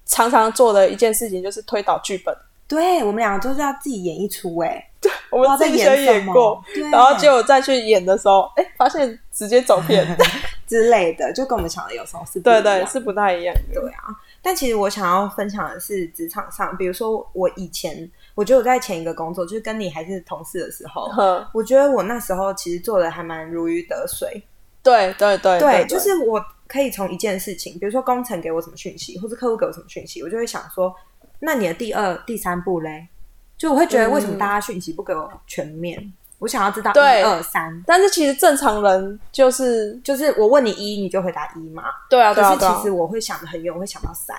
[0.06, 2.34] 常常做的一件事情就是推导剧本，
[2.66, 4.82] 对我们两个都是要自己演一出哎、
[5.30, 10.06] 我们自己先演过然后结果再去演的时候，哎，发现直接走偏，
[10.66, 13.80] 之类的，就跟我们想的有时候是不对对，是不太一样的。
[13.80, 14.04] 对啊。
[14.42, 21.10] 但其实我想要分享的是职场上，比如说我以前，我觉得我在前一个工作，就是跟你还是同事的时候，
[21.52, 24.42] 我觉得我那时候其实做的还蛮如鱼得水。
[24.82, 30.94] 对对对对，对，就是我可以从一件事情，比如说工程给我什么讯息，或者客户给我什么讯息，我就会想说，
[31.40, 33.08] 那你的第二、第三步嘞？
[33.56, 36.12] 就我会觉得为什么大家讯息不给我全面？
[36.38, 41.84] 我想要知道一对二三，但是其实正常人就是就是我问你一，你就回答一嘛。
[42.10, 44.36] 对啊对啊可是其实我会想的很远，我会想到三。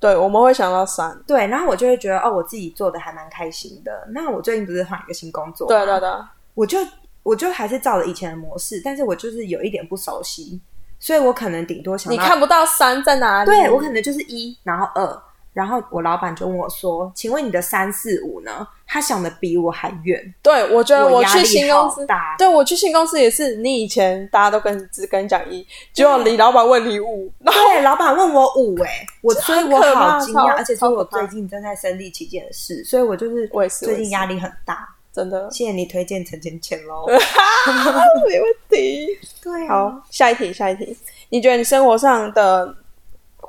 [0.00, 1.16] 对，我们会想到三。
[1.24, 4.08] 对，然后我就会觉得哦，我自己做的还蛮开心的。
[4.12, 6.10] 那我最近不是换一个新工作，对对，对，
[6.54, 6.76] 我就
[7.22, 10.60] 我就还是照着以前的模式，但是我就是有一点不熟悉，
[10.98, 13.46] 所以我可能顶多想到你看不到三在哪里。
[13.48, 15.22] 对我可能就是一，然后二，
[15.52, 22.34] 然后我老板就问我说：“请问你的三四五呢？”他想的比我还远，对，我觉得我去新公司，好大。
[22.36, 34.86] 对我去新公司也是，你以前大家都跟只跟你讲一，结果李老板问你五，然后对，老板问我五，哎，我所以我好惊讶，而且是我最近正在身历其境的事，所以我就是我也是最近压力很大。
[35.10, 37.04] 真的谢谢你推荐陈芊芊喽。
[38.28, 39.06] 没问题。
[39.42, 40.96] 对啊，好，下一题，下一题，
[41.28, 42.74] 你觉得你生活上的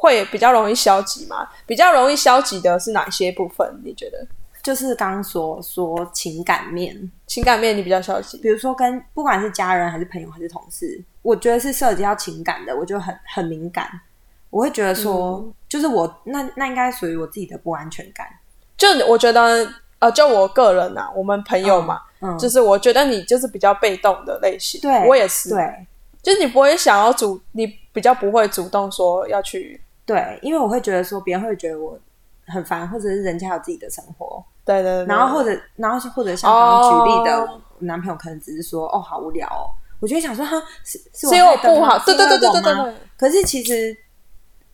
[0.03, 1.47] 会比较容易消极吗？
[1.65, 3.73] 比较容易消极的是哪些部分？
[3.85, 4.27] 你觉得
[4.61, 8.37] 就是刚刚所说情感面，情感面你比较消极？
[8.39, 13.89] 比如说跟不管是家人还是朋友还是同事，我觉得是涉及到情感的，我就很很敏感。
[14.49, 18.27] 我会觉得说，嗯就是我那那应该属于我自己的不安全感。
[18.77, 19.65] 就我觉得，
[19.99, 25.87] 呃，就我个人啊，我们朋友嘛，嗯，就是我觉得你就是比较被动的类型，对我也是，对
[26.21, 31.97] 就是你不会想要主，你比较不会主动说要去，对，因为我会觉得说别人会觉得我
[32.47, 39.67] 很烦，或者是人家有自己的生活，对对对，然后或者然后或者像刚刚举例的，哦男朋友可能只是说哦好无聊哦，
[39.99, 43.95] 我就会想说哈是是我不好，对对对对对对，可是其实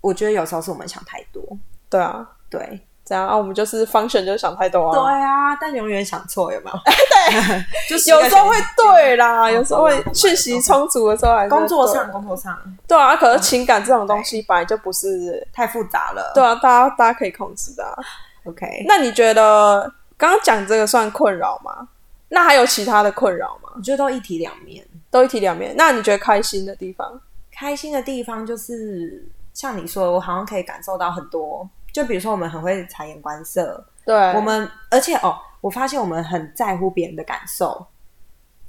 [0.01, 1.41] 我觉得有时候是我们想太多，
[1.89, 6.77] 对啊，对这样啊，我们就是 function 就想太多对啊，啊，但永远想错有没有？
[6.85, 12.55] 对， 就是有时候会对啦，嗯有时候会讯息充足的时候还是工作上工作上
[12.87, 17.95] 对啊，可是情感这种东西本来就不是太复杂了，对啊，大家大家可以控制的啊。
[18.43, 21.87] ，OK，那你觉得刚刚讲这个算困扰吗？
[22.29, 23.71] 那还有其他的困扰吗？
[23.75, 24.85] 我觉得都一体两面。
[25.09, 25.73] 都一体两面。
[25.75, 27.19] 那你觉得开心的地方？
[27.51, 31.67] 开心的地方就是像你说的，我好像可以感受到很多。
[31.93, 37.85] 就比如说，我们很会察言观色，对，我们而且哦，我发现我们很在乎别人的感受，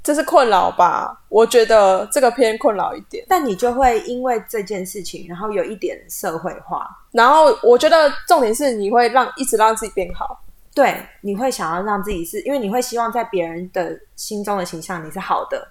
[0.03, 1.23] 这是困扰吧？
[1.29, 3.25] 我觉得这个偏困扰一点。
[3.29, 10.43] 但你就会因为这件事情，然后有一点社会化，然后我觉得重点是你会让一直让自己变好。
[10.73, 15.69] 对，你会想要让自己是因为你会希望在别人的心中的形象你是好的，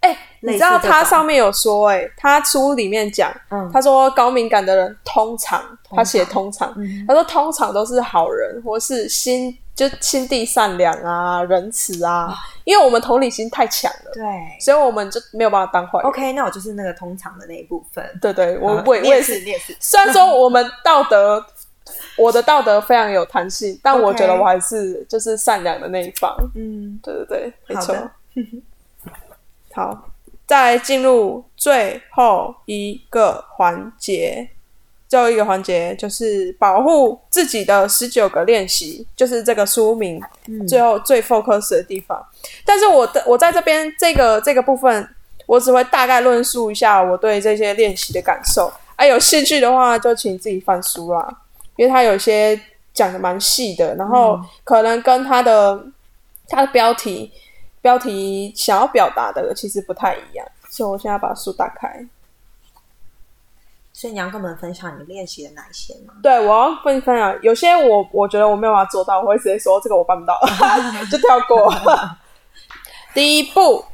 [0.00, 5.62] 哎、你知道他上面有说、哎，他书里面讲，嗯，他说高敏感的人通常，
[5.94, 7.04] 他写通常，嗯。
[7.06, 12.34] 他说通常都是好人，或是心就心地善良啊、仁慈啊，
[12.64, 14.24] 因为我们同理心太强了，对。
[14.58, 16.08] 所以我们就没有办法当坏人。
[16.08, 18.02] ，OK，那我就是那个通常的那一部分。
[18.22, 21.44] 对对，我我也我也是，你也是，虽然说我们道德，
[22.16, 26.34] 我的道德非常有弹性，但我觉得我还是就是善良的那一方。
[26.54, 27.94] 嗯，对对对，没错
[29.74, 30.08] 好
[30.46, 34.50] 再进入最后一个环节，
[35.08, 42.20] 最后一个环节就是保护自己的十九个练习，就是这个书名、嗯最后最 focus 的地方。
[42.64, 45.08] 但是我的我在这边这个这个部分，
[45.46, 48.72] 我只会大概论述一下我对这些练习的感受。
[48.96, 51.28] 啊，有兴趣的话就请自己翻书啦，
[51.76, 52.60] 因为它有些
[52.92, 55.86] 讲的蛮细的，然后可能跟它的
[56.48, 57.30] 它的标题
[57.82, 62.06] 标题想要表达的其实不太一样，所以我现在把书打开。
[63.92, 66.14] 所以你要跟我们分享你练习的哪一些吗？
[66.22, 70.40] 对，我要跟你分享，有些我我觉得我没有办法做到，我会直接说这个我办不到，
[71.10, 71.70] 就跳过。
[73.12, 73.84] 第一步，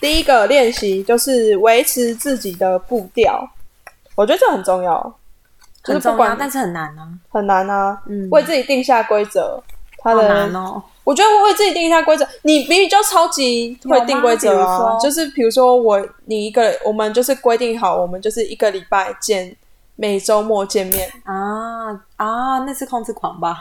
[0.00, 3.48] 第一个练习就是维持自己的步调，
[4.16, 5.14] 我觉得这很重要，
[5.84, 9.62] 就是不管，但是很难啊，很难啊，嗯，为自己定下规则，
[9.98, 10.82] 它的难哦。
[11.04, 19.56] 我觉得我会自己定一下规则，你明明就超级会定规则啊，就是比如说我你一个，我们就是规定好，我们就是一个礼拜见，
[19.96, 21.10] 每周末见面。
[21.24, 23.56] 啊啊，那是控制狂吧？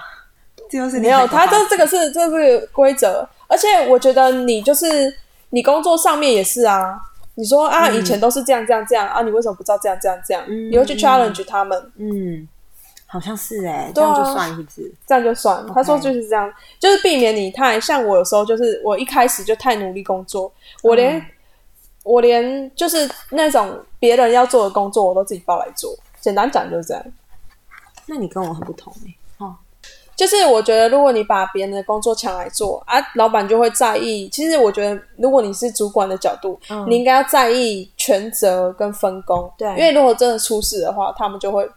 [0.70, 5.14] 就是没有，他这这个是这是规则，而且我觉得你就是
[5.50, 6.98] 你工作上面也是啊，
[7.36, 10.44] 你说啊以前都是这样这样这样啊，你为什么不知道这样这样这样？
[10.48, 12.48] 你会去 challenge 他们，嗯。
[13.12, 14.90] 好像是哎，这样就算是不是？
[15.06, 15.68] 这样就算。
[15.74, 16.50] 他说就是这样，
[16.80, 18.16] 就是避免你太像我。
[18.16, 20.50] 有时候就是我一开始就太努力工作，
[20.82, 21.22] 我连
[22.04, 25.94] 我连就是那种别人要做的工作，我都自己包来做。
[26.22, 27.04] 简单讲就是这样。
[28.06, 29.14] 那你跟我很不同哎。
[29.40, 29.58] 哦，
[30.16, 34.30] 就是我觉得如果你把别人的工作抢来做啊，老板就会在意。
[34.30, 36.58] 其实我觉得，如果你是主管的角度，
[36.88, 39.52] 你应该要在意权责跟分工。
[39.58, 41.70] 对，因为如果真的出事的话，他们就会。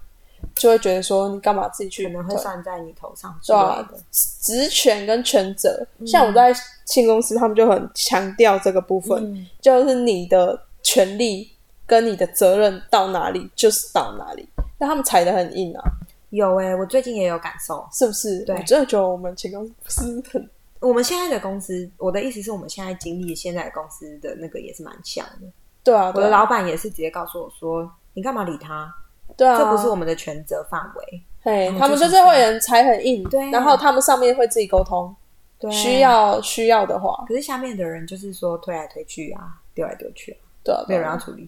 [0.56, 2.04] 就会觉得说你干嘛自己去？
[2.04, 3.38] 可能会算在你头上。
[3.44, 6.54] 对啊，职权跟权责，像我在
[6.86, 11.50] 新公司，他们就很强调这个部分，就是你的权利
[11.86, 14.48] 跟你的责任到哪里就是到哪里。
[14.78, 15.82] 但他们踩的很硬啊。
[16.30, 18.44] 有哎，我最近也有感受，是不是？
[18.44, 20.50] 对，我真的觉得我们前公司很，
[20.80, 25.46] 我们现在的公司，我的意思是我们现在经历现在公司的那个也是蛮像的。
[25.84, 28.92] 对啊，我的老板也是直接告诉我说：“你干嘛理他？”
[29.36, 31.22] 对啊，这不是我们的权责范围。
[31.42, 35.14] 对，他们就是会人才很硬，对，然后他们上面会自己沟通，
[35.58, 41.46] 对，需要需要的话，可是下面的人就是说推来推去啊，丢来丢去啊，对，没有人要处理。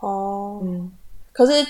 [0.00, 0.92] 哦，嗯，
[1.32, 1.64] 可是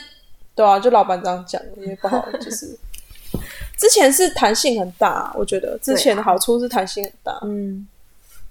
[0.55, 2.74] 对啊，就老板这样讲也不好，就是
[3.76, 7.86] 之前是弹性很大，我觉得之前的好处是弹性很大，嗯，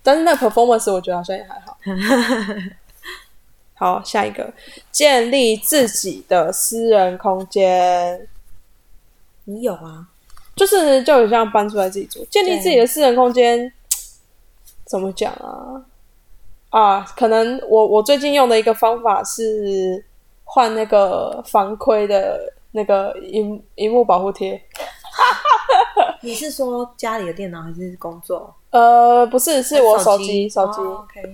[0.04, 1.76] 但是那 performance 我觉得好像也还好。
[3.76, 4.54] 好，下一个，
[4.92, 8.28] 建立自己的私人空间。
[9.46, 10.08] 你有啊？
[10.56, 13.74] 就是就这样搬出来自己住，建立自己的私人空间。
[14.86, 15.84] 怎么讲啊？
[16.70, 20.06] 啊，可能我我最近用的一个方法是
[20.44, 24.62] 换那个防窥的那个荧荧幕保护贴。
[26.22, 28.56] 你是说家里的电脑还是工作？
[28.70, 30.80] 呃，不是，是我手机手机。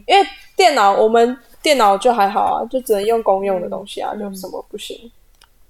[0.08, 1.38] 因为电脑我们。
[1.62, 5.12] 电脑就还好啊，就只能用公用的东西啊，就什么不行，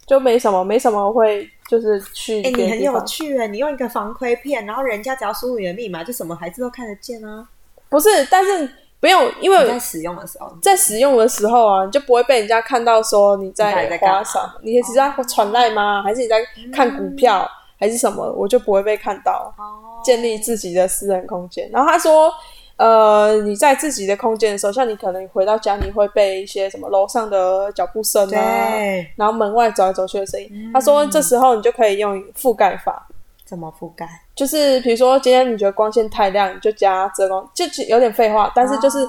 [0.05, 2.43] 就没什么，没什么会就是去。
[2.43, 7.47] 哎，你很有趣哎，你用一个防窥片，然后人家只要输入你的密码，就什么孩子都看得见啊。
[7.89, 8.69] 不是，但是
[8.99, 16.03] 不用，因为在使用的时候，在使用的时候啊，你就不会被人家看到说你在花啥，你是在传赖吗？
[16.03, 16.37] 还是你在
[16.71, 18.31] 看股票，还是什么？
[18.33, 19.51] 我就不会被看到。
[19.57, 21.69] 哦，建立自己的私人空间。
[21.71, 22.31] 然后他说。
[22.79, 28.71] 呃，你在自己的空间的时候，像你可能回到家，你会被一些什么楼上的脚步声啊，
[29.17, 30.71] 然后门外走来走去的声音。
[30.73, 33.05] 他说，这时候你就可以用覆盖法。
[33.43, 34.07] 怎么覆盖？
[34.33, 39.05] 就是比如说，今天你觉得光线太亮，你就加遮光，就有点废话，但是就是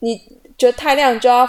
[0.00, 0.20] 你
[0.58, 1.48] 觉得太亮，就要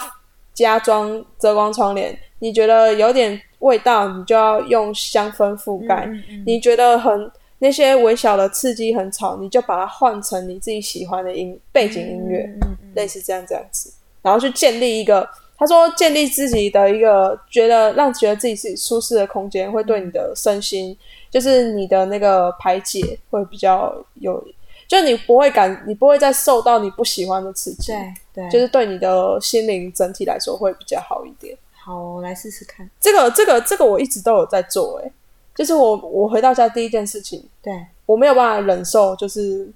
[0.54, 6.08] 加装遮光窗帘；你觉得有点味道，你就要用香氛覆盖；
[6.46, 7.32] 你觉得很。
[7.60, 12.48] 那些微小的刺激很吵，你就把它换成你自己喜欢的音背景音乐，
[12.96, 13.92] 类似这样这样子，
[14.22, 15.28] 然后去建立一个，
[15.58, 20.96] 他说建立自己的一个觉得让觉得自己是舒适的空间，会对你的身心，
[21.32, 24.44] 就是你的那个排解会比较有，
[24.86, 31.58] 就你不会感，你不会再受到你不喜欢的刺激，对对，就是对你的心灵整体来说会比较好一点。
[31.72, 35.12] 好，我来试试看，这个这个这个我一直都有在做，哎。
[35.56, 37.74] 就是我，我回到家第一件事情，对
[38.06, 39.68] 我没有办法忍受，就是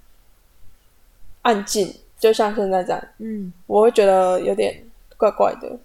[1.42, 4.84] 安静，就像现在这样，嗯，我会觉得有点
[5.16, 5.78] 怪怪的。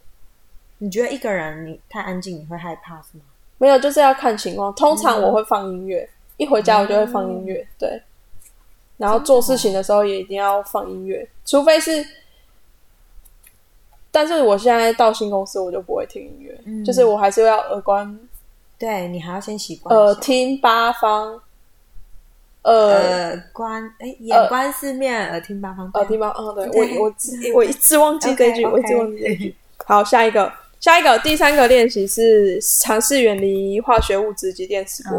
[0.80, 3.24] 你觉得一个人你太安静，你会害怕是吗？
[3.58, 4.76] 没有，就是要看情况。
[4.76, 8.02] 通常我会放音乐，一回家我就会放音乐，对。
[8.98, 12.06] 然后做事情的时候也一定要放音乐，除非是，
[14.12, 18.20] 但是我现在到新公司，我就不会听音乐，就是我还是要耳关。
[18.78, 19.96] 对你还要先习惯。
[19.96, 21.40] 耳听八方，
[22.64, 25.90] 耳观哎，眼观四面，耳听八方。
[25.94, 27.16] 耳听八方，对我我
[27.56, 29.56] 我一直忘记 这句，我一直忘记这句。
[29.86, 35.18] 好，下一个，下一个，第三个练习是尝试远离化学物质及电磁波，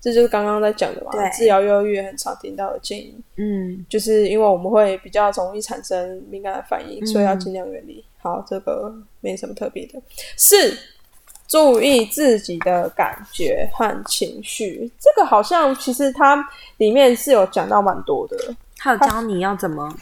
[0.00, 1.12] 这就是刚刚在讲的嘛。
[1.30, 8.04] 治疗忧郁很常听到的建议，嗯，就是因为我们会比较容易产生敏感的反应，所以要尽量远离。
[8.18, 10.00] 好，这个没什么特别的。
[10.36, 10.76] 四。
[11.48, 14.90] 注意自己的感觉和情绪。
[14.98, 16.44] 这个好像其实它
[16.78, 18.36] 里面是有讲到蛮多的。
[18.78, 19.92] 还有教你要怎么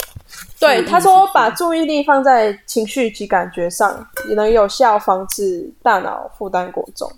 [0.59, 7.11] 对，他说把注意力放在情绪及感觉上，也能有效防止大脑负担过重。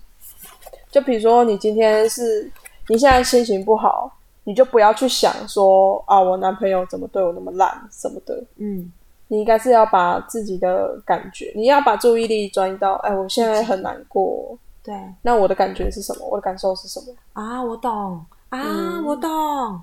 [0.90, 2.48] 就比如说，你今天是
[2.88, 4.12] 你现在心情不好，
[4.44, 8.44] 你就不要去想说啊，我男朋友怎么对我那么烂什么的。
[8.58, 8.92] 嗯
[9.28, 16.26] 你应该是要把自己的感觉，你要把注意力转移到，哎，我现在很难过，对那我的感觉是什么？
[16.28, 17.06] 我的感受是什么？
[17.32, 19.28] 啊，我懂啊，嗯我懂，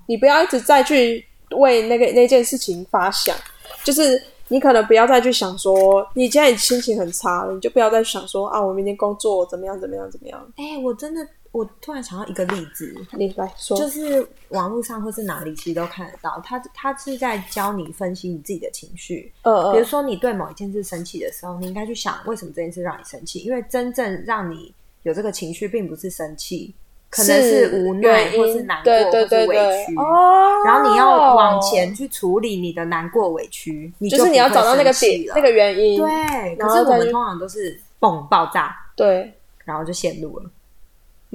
[0.07, 3.35] 你不要一直再去为那个那件事情发想，
[3.83, 10.39] 就是你可能不要再去想说，你现在心情很差了，你就不要再想说啊，我明天工作怎么样怎么样怎么样。
[10.55, 19.31] 哎、我真的，我突然想到一个例子，你来说，就是网络上或是哪里其实都看得到，他他是在教你分析你自己的情绪。
[19.43, 24.73] 呃呃，比如说你对某一件事生气的时候，你应该去想为什么这件事让你生气，因为真正让你
[25.03, 26.73] 有这个情绪，并不是生气，
[27.11, 29.95] 可能是无奈或是难过对对或是委屈。
[29.95, 36.55] 哦，然后你要往前，去处理你的难过委屈，你就是你要找到那个点那个原因，对。
[36.55, 39.31] 可是我们通常都是嘣爆炸，对，
[39.65, 40.49] 然后就陷入了。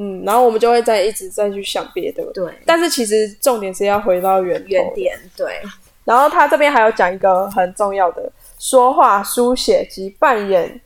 [0.00, 5.60] 嗯，然后我们就会再一直再去想别的，对，但是其实重点是要回到原原点对，
[6.04, 8.30] 然后他这边还有讲一个很重要的，
[8.60, 10.80] 说话、书写及扮演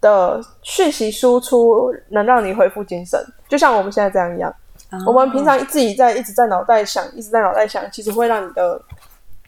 [0.00, 4.52] 的讯息输出，能让你恢复精神，就像我们现在这样一样。
[5.06, 8.82] 我们平常自己在一直在脑袋想，一直在脑袋想，其实会让你的、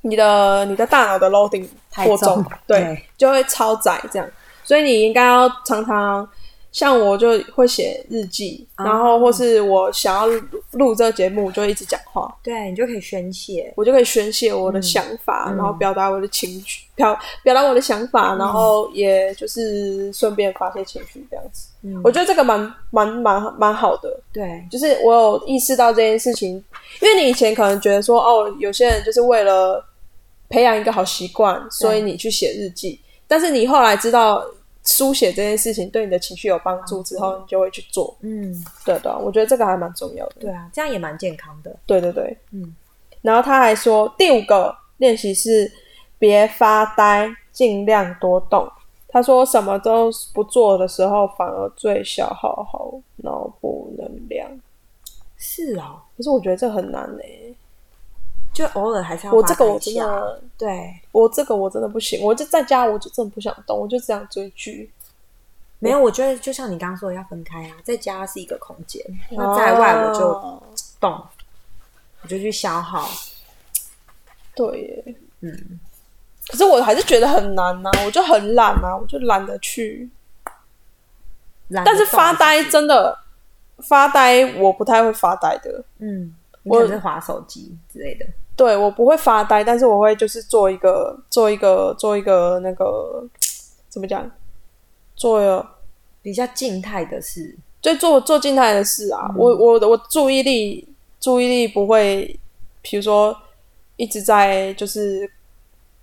[0.02, 4.28] 你的、你的大脑的 loading 太过重重，对，对就会超载这样。
[4.62, 6.28] 所以你应该要常常，
[6.72, 10.42] 像我就会写日记，哦然后或是我想要录
[10.72, 12.34] 录这个节目，我就一直讲话。
[12.42, 13.72] 对你就可以宣泄。
[13.76, 21.68] 我就可以宣泄我的想法，嗯然后表达我的情绪，表表达我的想法，然后也就是顺便发泄情绪这样子。
[21.82, 22.58] 嗯我觉得这个蛮
[22.90, 26.52] 蛮蛮蛮好的，对，就是我有意识到这件事情，
[27.02, 29.84] 因为你以前可能觉得说，哦，有些人就是为了
[30.48, 32.98] 培养一个好习惯，所以你去写日记，
[33.28, 34.42] 但是你后来知道
[34.84, 38.16] 书写这件事情对你的情绪有帮助之后，你就会去做。
[38.20, 38.52] 嗯，
[38.84, 40.34] 对对啊，我觉得这个还蛮重要的。
[40.40, 41.74] 对啊，这样也蛮健康的。
[41.86, 42.74] 对对对，嗯，
[43.20, 45.70] 然后他还说，第五个练习是
[46.18, 48.68] 别发呆，尽量多动。
[49.08, 54.50] 他说，什么都不做的时候，反而最消耗好脑部能量。
[55.36, 57.22] 是哦，可是我觉得这很难呢、
[58.52, 62.22] 就偶尔还是要我这个我发一下真的，对，我这个我真的不行。
[62.22, 64.90] 我就在家，我就真的不想动，我就只想追剧。
[65.78, 70.62] 没有，我觉得就像你刚刚说的，要分开啊，在家是一个空间，那在外我就哦
[71.00, 71.10] 动，
[72.22, 73.08] 我就去消耗。
[74.54, 75.80] 对耶，嗯，
[76.48, 80.10] 可是我还是觉得很难呐、我就很懒啊，我就懒得去。
[81.70, 83.18] 得但是发呆真的
[83.78, 85.82] 发呆，我不太会发呆的。
[85.98, 88.26] 嗯，我可能是划手机之类的。
[88.54, 93.24] 对我不会发呆，但是我会就是做一个做一个做一个那个
[93.88, 94.30] 怎么讲，
[95.16, 95.66] 做
[96.20, 99.30] 比较静态的事，就做做静态的事啊。
[99.36, 100.86] 我我我注意力
[101.18, 102.38] 注意力不会，
[102.82, 103.36] 比如说
[103.96, 105.28] 一直在就是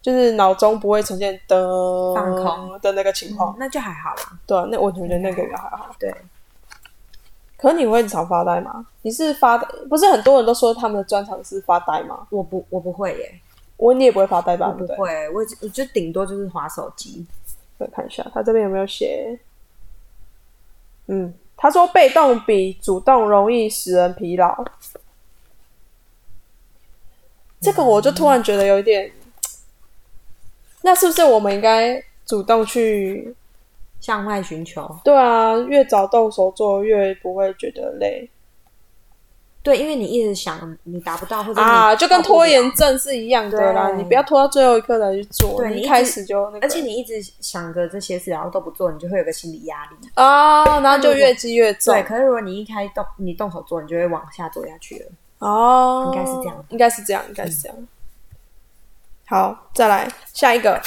[0.02, 3.56] 就是脑中不会呈现的放空的那个情况。
[3.60, 4.40] 那就还好啦。
[4.46, 5.96] 对啊，那我觉得那个也还好。
[6.00, 6.14] 对，
[7.62, 8.88] 可是你会常发呆吗？
[9.02, 9.68] 你是发呆？
[9.90, 12.26] 不是很多人都说他们的专长是发呆吗？
[12.30, 13.40] 我不，我不会耶，
[13.76, 14.68] 我你也不会发呆吧？
[14.70, 14.88] 我不？
[14.96, 17.26] 会，我我就顶多就是划手机。
[17.78, 19.38] 我看一下，他这边有没有写？
[21.08, 24.66] 嗯，他说被动比主动容易使人疲劳。
[27.60, 29.12] 这个我就突然觉得有一点，
[30.82, 33.36] 那是不是我们应该主动去？
[34.00, 38.30] 向外寻求，对啊，越早动手做，越不会觉得累
[39.62, 43.92] 对，因为你一直想你达不到，或者啊，就跟拖延，症是一样的啦。
[43.92, 50.10] 你不要拖到最后一刻才去做，你一开始就那个，而且你一直想着这些事，然后都不做，你就会有个心理压力。
[50.14, 52.04] 啊，然后就越积越重对，。
[52.04, 55.12] 可是如果你一开动，你动手做，你就会往下做下去了。
[55.40, 57.78] 哦，应该是这样应该是这样，应该是这样。
[59.28, 60.82] 好，再来下一个，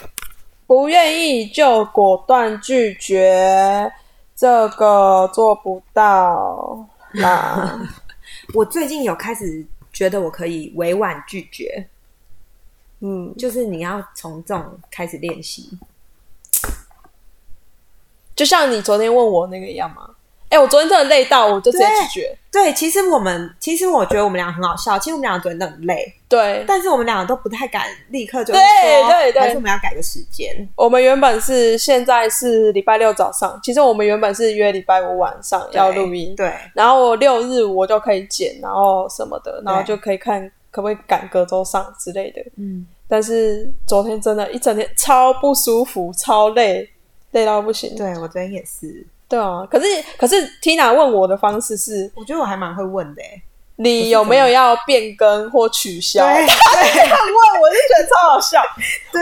[0.72, 3.92] 不愿意就果断拒绝，
[4.34, 7.78] 这个做不到啦。
[8.56, 9.62] 我最近有开始
[9.92, 11.86] 觉得我可以委婉拒绝，
[13.00, 15.78] 嗯，就是你要从这种开始练习。
[18.34, 20.08] 就像你昨天问我那个一样嘛。
[20.52, 22.38] 哎、我昨天真的累到，我就直接拒绝。
[22.50, 30.68] 对，其实我们其实我觉得我们俩很好笑，其实我们俩昨天都很累，对，但是我们两个都不太敢立刻就对说，对对还是我们要改个时间。
[30.76, 40.38] 我们原本是现在是礼拜六早上，其实我们原本是约礼拜五晚上要录音，对，然后我六日我就可以剪，然后什么的，然后就可以看
[40.70, 42.42] 可不可以赶隔周上之类的。
[42.58, 46.86] 嗯，但是昨天真的，一整天超不舒服，超累，
[47.30, 47.96] 累到不行。
[47.96, 49.86] 对我昨天也是，对啊，可是
[50.18, 53.42] 可是 Tina 问我的方式是，我觉得我还蛮会问的欸。
[53.76, 56.22] 你有没有要变更或取消？
[56.22, 58.60] 他这样问我就觉得超好笑，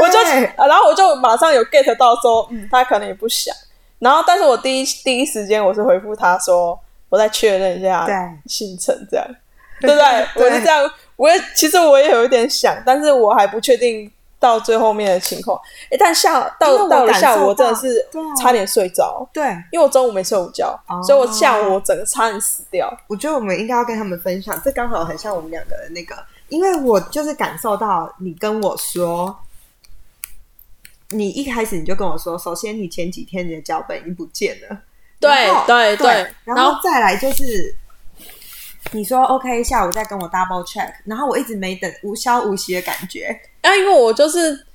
[0.02, 0.18] 我就
[0.60, 3.54] 啊然后我就马上有 get 到说，嗯，他可能也不想。
[4.00, 6.76] 然后，但是我第一第一时间我是回复他说，
[7.08, 8.14] 我再确认一下对。
[8.46, 9.24] 行程，这样。
[9.80, 10.26] 对不对？
[10.34, 10.44] 对。
[10.44, 14.10] 我是这样，我也其实我也有一点想，但是我还不确定
[14.40, 15.56] 到最后面的情况。
[15.90, 18.04] 诶，但下到到了下午，我真的是
[18.40, 22.92] 差点睡着，对，因为我中午没睡午觉，哦所以我下午我整个差点死掉。
[23.06, 26.16] 我觉得我们应该要跟他们分享，这刚好很像我们两个的那个，
[26.48, 29.38] 因为我就是感受到你跟我说，
[31.10, 34.78] 你一开始你就跟我说，首先你前几天你的脚本已经不见了，
[35.20, 35.30] 对
[35.66, 37.74] 对对然后再来就是
[38.92, 43.26] 你说 OK，下午再跟我 double check，然后我一直没等，无消无息的感觉，
[43.62, 44.66] 啊，因为我就是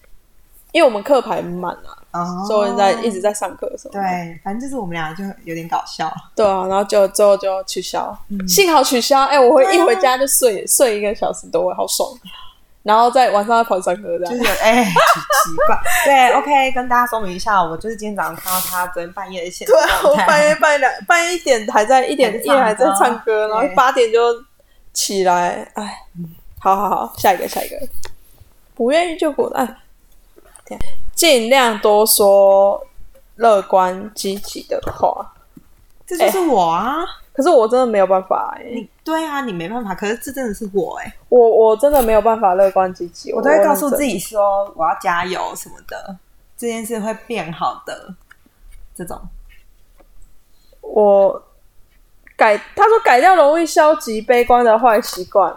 [0.71, 1.75] 因为我们课排满
[2.11, 4.01] 啊，哦所以在一直在上课的时候，对，
[4.43, 8.47] 反正就是我们俩就有点搞笑，对啊，然后就最后就取消，嗯。
[8.47, 12.09] 幸好取消，哎、我会一回家就睡睡一个小时多，好爽。
[12.85, 15.75] 然后在晚上再跑上课这样，就是哎、奇奇怪。
[16.03, 24.19] 对，OK，跟大家说明一下，我就是今天早上看到他昨天半夜的现实对啊，我半夜半夜两半夜一点还在一点夜还在唱歌，然后八点就
[24.93, 25.97] 起来，哎，
[26.59, 27.75] 好好好，下一个下一个，
[28.75, 29.77] 不愿意就滚蛋，
[30.63, 30.83] 这样
[31.15, 32.85] 尽量多说
[33.37, 35.33] 乐观积极的话。
[36.05, 37.03] 这就是我啊。
[37.35, 46.17] 可是我真的没有办法哎、你对啊，你没办法，可是这真的是我哎、我我真的没有办法乐观积极，我都会告诉自，己说我要加油什么的，
[46.55, 48.15] 这件事会变好的。
[48.95, 49.19] 这种。
[50.81, 51.43] 我
[52.37, 55.53] 改他说改掉容易消极悲观的坏习惯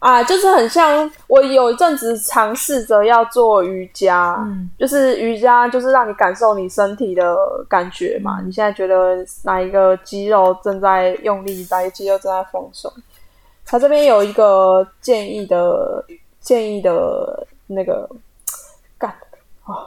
[0.00, 7.36] 啊，就是很像我有一阵子尝试着要做瑜伽，嗯就是瑜伽就是让你感受你身体的
[7.68, 12.90] 感觉嘛，你现在觉得哪一个肌肉正在用力，哪一个肌肉正在放松。
[13.66, 16.02] 他这边有一个建议的
[16.40, 18.08] 建议的那个
[18.98, 19.10] 干
[19.64, 19.84] 啊，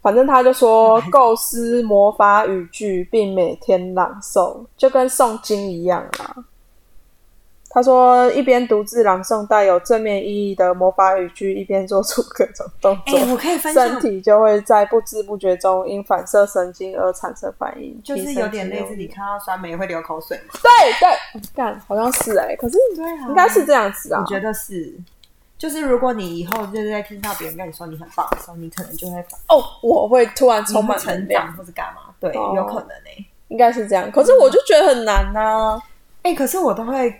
[0.00, 6.34] 反正他就说 构思魔法语句，并每天朗诵，就跟诵经一样啦。
[7.70, 20.54] 他说，一边独自朗诵带有正面意义的魔法语句，一边做出各种动哎、作，我可以分身，体就会在不知不觉中因反射神经而产生反应，就是有点类似你看到酸梅会流口水吗？
[20.62, 24.20] 对对，干好像是哎、可是对啊应该是这样子啊。
[24.20, 24.94] 我觉得是。
[25.58, 32.14] 就是如果你以后就是在听到别人跟你说你很棒的时候，你可能就会哦，我会突然充满成长，或者干嘛？
[32.20, 34.12] 对，哦有可能哎、应该是这样。
[34.12, 35.80] 可是我就觉得很难呐、
[36.20, 37.10] 哎、可是我都会，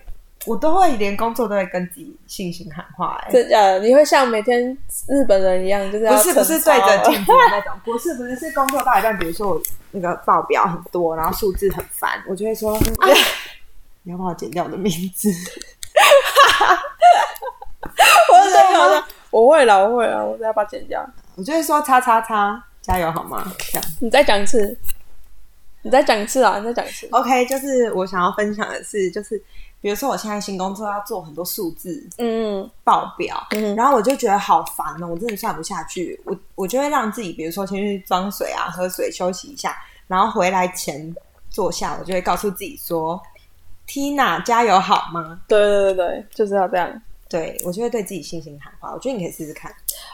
[0.47, 3.79] 我都会连工作都会跟自己信心喊话、哎，真的？
[3.81, 4.77] 你会像每天
[5.09, 12.81] 日本人一样，就是不是不是对着镜子那种，不是不是是工作到一半，比如说我那个报表很多，然后数字很烦，我就会说，啊、
[14.05, 15.29] 你要帮我剪掉我的名字。
[18.33, 21.05] 我在想说，我会了，我会了，我再把它剪掉。
[21.35, 23.53] 我就会说叉叉叉，加油好吗？
[23.73, 24.77] 这样你再讲一次，
[25.83, 26.59] 你再讲一次啊！
[26.59, 27.07] 你再讲一次。
[27.11, 29.41] OK，就是我想要分享的是，就是
[29.81, 36.21] 比如说我现在新工作要做很多数字嗯报表，嗯然后我就觉得好烦哦，我真的算不下去。
[36.25, 41.15] 我我就会让自己，比如说先去装水啊，喝水休息一下，然后回来前
[41.51, 43.21] 坐下，我就会告诉自己说
[43.87, 46.91] ：“Tina，加油好吗对对对对，就是要这样。？”
[47.29, 48.93] 对我就会对自己信心喊话。
[48.93, 49.71] 我觉得你可以试试看。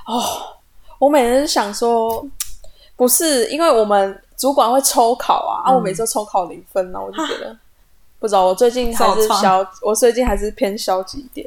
[0.07, 0.23] 哦
[0.99, 2.25] 我每次想说，
[2.97, 7.57] 不是因为我们主管会抽考啊，啊，我每次都抽考零分啊，我就觉得
[8.23, 8.47] 不知道。
[8.47, 11.47] 我最近还是消，我最近还是偏消极一点。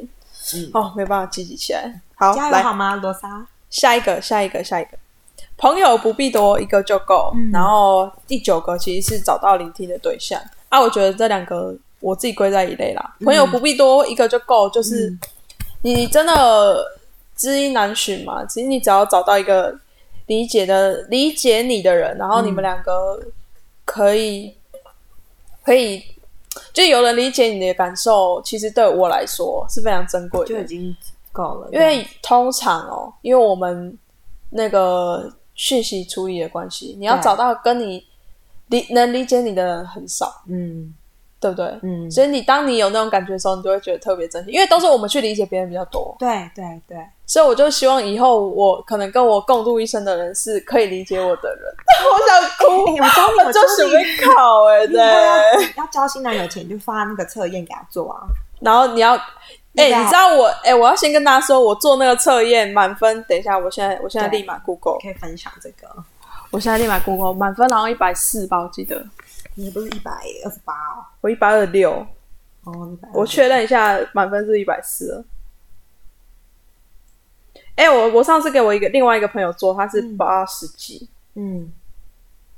[0.54, 2.02] 嗯哦，没办法积极起来。
[2.16, 3.48] 好，加油好吗，罗莎？
[3.70, 4.92] 下一个，下一个，下一个。
[5.58, 7.32] 朋友不必多，一个就够。
[7.34, 13.16] 嗯然后第九个其实是找到聆听的对象啊，我觉得这两个我自己归在一类啦。
[13.24, 15.20] 朋友不必多，一个就够，就是、嗯
[15.82, 16.84] 你真的
[17.36, 18.44] 知音难寻嘛。
[18.46, 19.78] 其实你只要找到一个
[20.26, 23.20] 理解的、理解你的人，然后你们两个
[23.86, 24.56] 可以、
[25.64, 26.04] 可以，
[26.74, 30.96] 就有人理解你的感受，其实对我来说是非常珍贵的，就已经
[31.32, 33.98] 够了，因为通常哦，因为我们
[34.50, 38.06] 那个讯息处理的关系，你要找到跟你
[38.68, 40.94] 理能理解你的人很少，嗯
[41.46, 41.80] 对不对？
[41.84, 46.16] 嗯，所以你当你有那种感觉的时候，你就会觉得特别珍惜，因为都是我们去理解别人比较多。
[46.18, 51.76] 对对对，所以我就希望以后我可能跟我共度一生的人是可以理解我的人。
[52.04, 55.74] 我想哭，哎我教你，我就准备考哎、对。
[55.78, 58.24] 要交新男友前，就发那个测验给他做啊。
[58.60, 59.14] 然后你要，
[59.76, 65.88] 哎、你知道我，哎、我要先跟大家说，我做那个测验满分，等一下，我现在，我现在立马 Google，可以分享这个。
[66.52, 69.04] 我现在立马 Google 满分，然后一百四吧，我记得
[69.56, 70.12] 你不是一百
[70.44, 71.06] 二十八哦？
[71.22, 71.92] 我一百二六，
[72.64, 73.10] 哦，一百。
[73.14, 75.26] 我确认一下，满分是一百四了。
[77.76, 81.72] 哎、我我上次给我一个另外一个朋友做，他是八十几，嗯，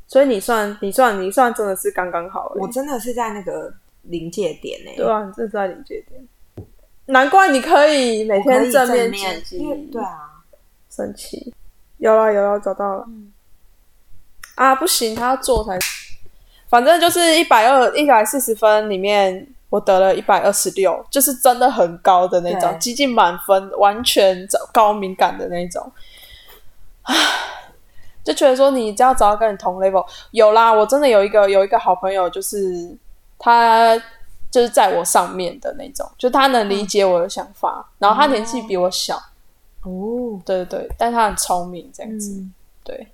[0.08, 2.60] 所以你算你算你算真的是刚刚好、欸。
[2.60, 3.74] 我真的是在那个
[4.04, 6.68] 临界点呢、对啊，你这是在临界点，
[7.06, 10.44] 难怪你可以每天正面面积极对啊，
[10.90, 11.54] 生气。
[11.98, 13.06] 有了有了，找到了。
[13.08, 13.32] 嗯
[14.56, 15.78] 啊，不行，他要做才。
[16.70, 22.80] 反正就是一百二、一百四十分里面，我得了一百二十六，就是真的很高的那种，对。
[22.80, 25.90] 接近满分，完全高敏感的那种。
[27.04, 27.16] 唉，
[28.24, 32.94] 就觉得说你只要找到跟你同 level，有啦，我真的有一个有一个好朋友，就是
[33.40, 33.98] 他
[34.52, 39.16] 就是在我上面的那种，就他能理解我的想法，然后他年纪比我小，
[39.84, 42.54] 哦，对对对，但他很聪明，这样子，嗯，
[42.84, 43.08] 对。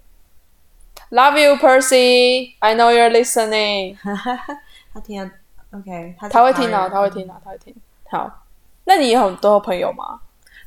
[1.14, 2.56] Love you, Percy.
[2.60, 3.96] I know you're listening.
[4.92, 5.30] 他听啊
[5.72, 7.76] ，OK，他他会听啊，华人他会听啊，他会听。
[8.10, 8.28] 好，
[8.86, 10.20] 那你有很多朋友吗？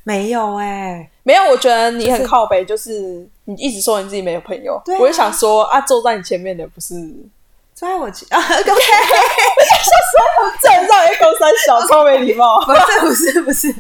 [0.04, 6.94] 没有哎、没有，我觉得你很靠北，就是你一直说你自己没有朋友，我就想说啊，坐在你前面的不是
[7.74, 8.82] 坐在我前啊， OK，
[10.62, 12.64] 站上一勾三小，超没礼貌。
[12.64, 13.72] 不是不是不是，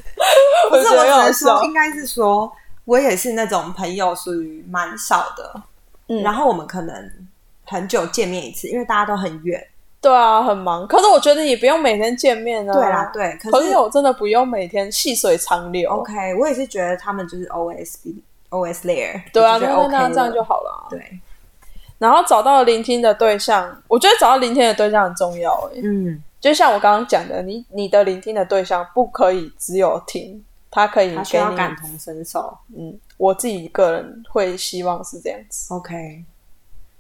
[0.68, 2.52] 不是，我只能说，应该是说，
[2.86, 5.62] 我也是那种朋友，属于蛮少的。
[6.08, 7.10] 嗯然后我们可能
[7.64, 9.66] 很久见面一次，因为大家都很远。
[10.00, 10.86] 对啊，很忙。
[10.86, 12.72] 可是我觉得也不用每天见面啊。
[12.72, 15.90] 对啊，，对，可是朋友真的不用每天细水长流。
[15.90, 17.54] OK，我也是觉得他们就是 be
[18.50, 19.20] always there。
[19.32, 20.86] 对啊，那那 OK 那这样就好了。
[20.88, 21.00] 对，
[21.98, 25.80] 然后找到聆听的对象，我觉得找到聆听的对象很重要、欸。
[25.82, 31.36] 嗯，就像我刚刚讲的，你你的聆听的对象不可以只有听，他可以他需。
[31.36, 32.56] 要感同身受。
[32.76, 36.24] 嗯，我自己个人会希望是这样子，OK，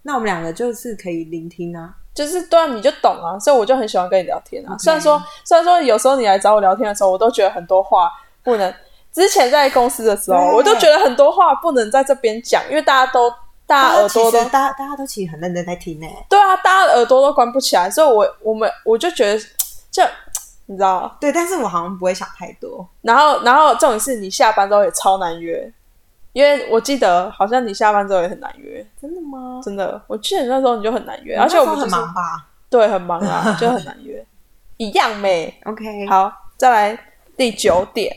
[0.02, 1.94] 那我们两个就是可以聆听啊。
[2.14, 4.74] 就是对啊，你就懂啊，所以我就很喜欢跟你聊天啊。
[4.78, 8.10] 虽然说虽然说有时候你来找我聊天的时候，我都觉得很多话
[8.42, 8.74] 不能。
[9.12, 13.30] 之前在公司的时候，我都觉得很多话不能在这边讲，因为大家都
[13.66, 19.38] 大家耳朵都大家大家都其实很认真在听呢、对啊，大家的耳朵都关不起来，所以我我们我就觉得
[19.90, 20.02] 就
[20.66, 22.86] 你知道，对，但是我好像不会想太多。
[23.02, 25.72] 然后然后重点是你下班之后也超难约，
[26.32, 29.60] 因为我记得好像你下班之后也很难约，真的吗？
[29.62, 34.24] 真的，我记得那时候你就很难约，而且我们、很忙吧对，很忙啊，就很难约，
[34.76, 35.54] 一样没。
[35.64, 36.98] ？OK，好，再来
[37.36, 38.14] 第九点。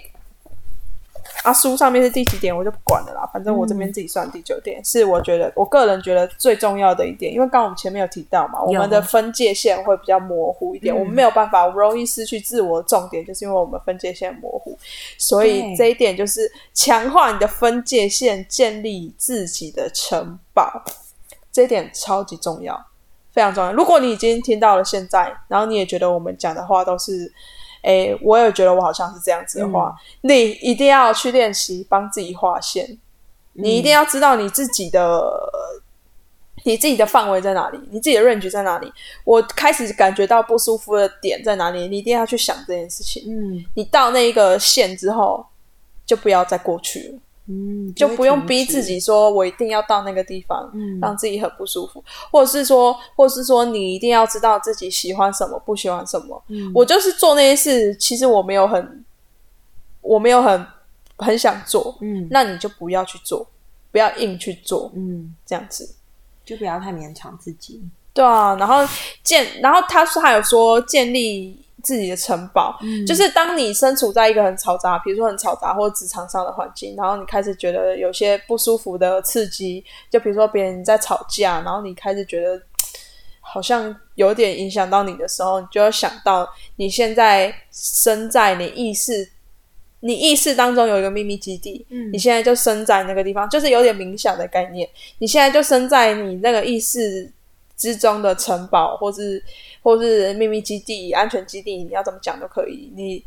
[1.44, 14.78] 啊，书上面是第几点我就不管了啦，反正我这边自己算第九点，是我觉得我个人觉得最重要的一点，因为刚刚我们前面有提到嘛，我们的分界线会比较模糊一点，嗯我们没有办法，容易失去自我的重点，就是因为我们分界线模糊，
[15.18, 20.84] 所以这一点就是强化你的分界线，建立自己的城堡，
[21.54, 22.78] 这一点超级重要，
[23.32, 23.72] 非常重要。
[23.72, 27.32] 如果你已经听到了现在，然后你也觉得我们讲的话都是。
[27.84, 32.98] 诶，我也觉得我好像是这样子的话，你一定要去练习帮自己划线。
[33.54, 35.22] 你一定要知道你自己的、
[36.64, 38.90] 你自己的范围在哪里，你自己的 range 在哪里。
[39.26, 43.24] 我开始感觉到不舒服的点在哪里，你一定要去想这件事情。
[43.28, 45.46] 嗯你到那一个线之后，
[46.06, 47.20] 就不要再过去了，
[47.50, 48.84] 嗯，就不用逼自。
[48.84, 56.42] 己说我一定要到那个地方，嗯让自己很不舒服，或者是说，或者是说你一定要知道自己喜欢什么，不喜欢什么。
[56.50, 59.04] 嗯我就是做那些事，其实我没有很，
[60.02, 60.66] 我没有很
[61.18, 63.46] 很想做，嗯那你就不要去做，
[63.92, 65.96] 不要硬去做，嗯，这样子。
[66.46, 67.80] 就不要太勉强自己。
[68.12, 68.78] 对啊，然后
[69.24, 82.62] 建，然后他说还有说建立自己的城堡，嗯就是当你身处在一个很嘈杂，比如说很嘈杂或者职场上的环境，然后你开始觉得有些不舒服的刺激，就比如说别人在吵架，然后你开始觉得
[83.42, 89.30] 好像有点影响到你的时候，你就要想到你现在身在你意识。
[90.02, 94.88] 你意识当中有一个秘密基地，嗯你现在就身在那个地方，就是有点冥想的概念。
[95.18, 97.30] 你现在就身在你那个意识
[97.80, 99.44] 之中的城堡，或是
[99.82, 102.94] 或是秘密基地、安全基地，你要怎么讲都可以。
[102.96, 103.26] 你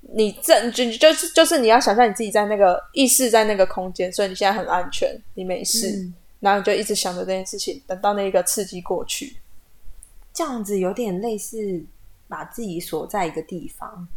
[0.00, 5.88] 你正就就是就是你要想象你自己在那个意识在那个空间，所以你现在很安全，你没事。
[5.88, 9.36] 嗯然后你就一直想着这件事情，等到那个刺激过去。
[10.34, 11.80] 这样子有点类似
[12.26, 14.08] 把自己锁在一个地方。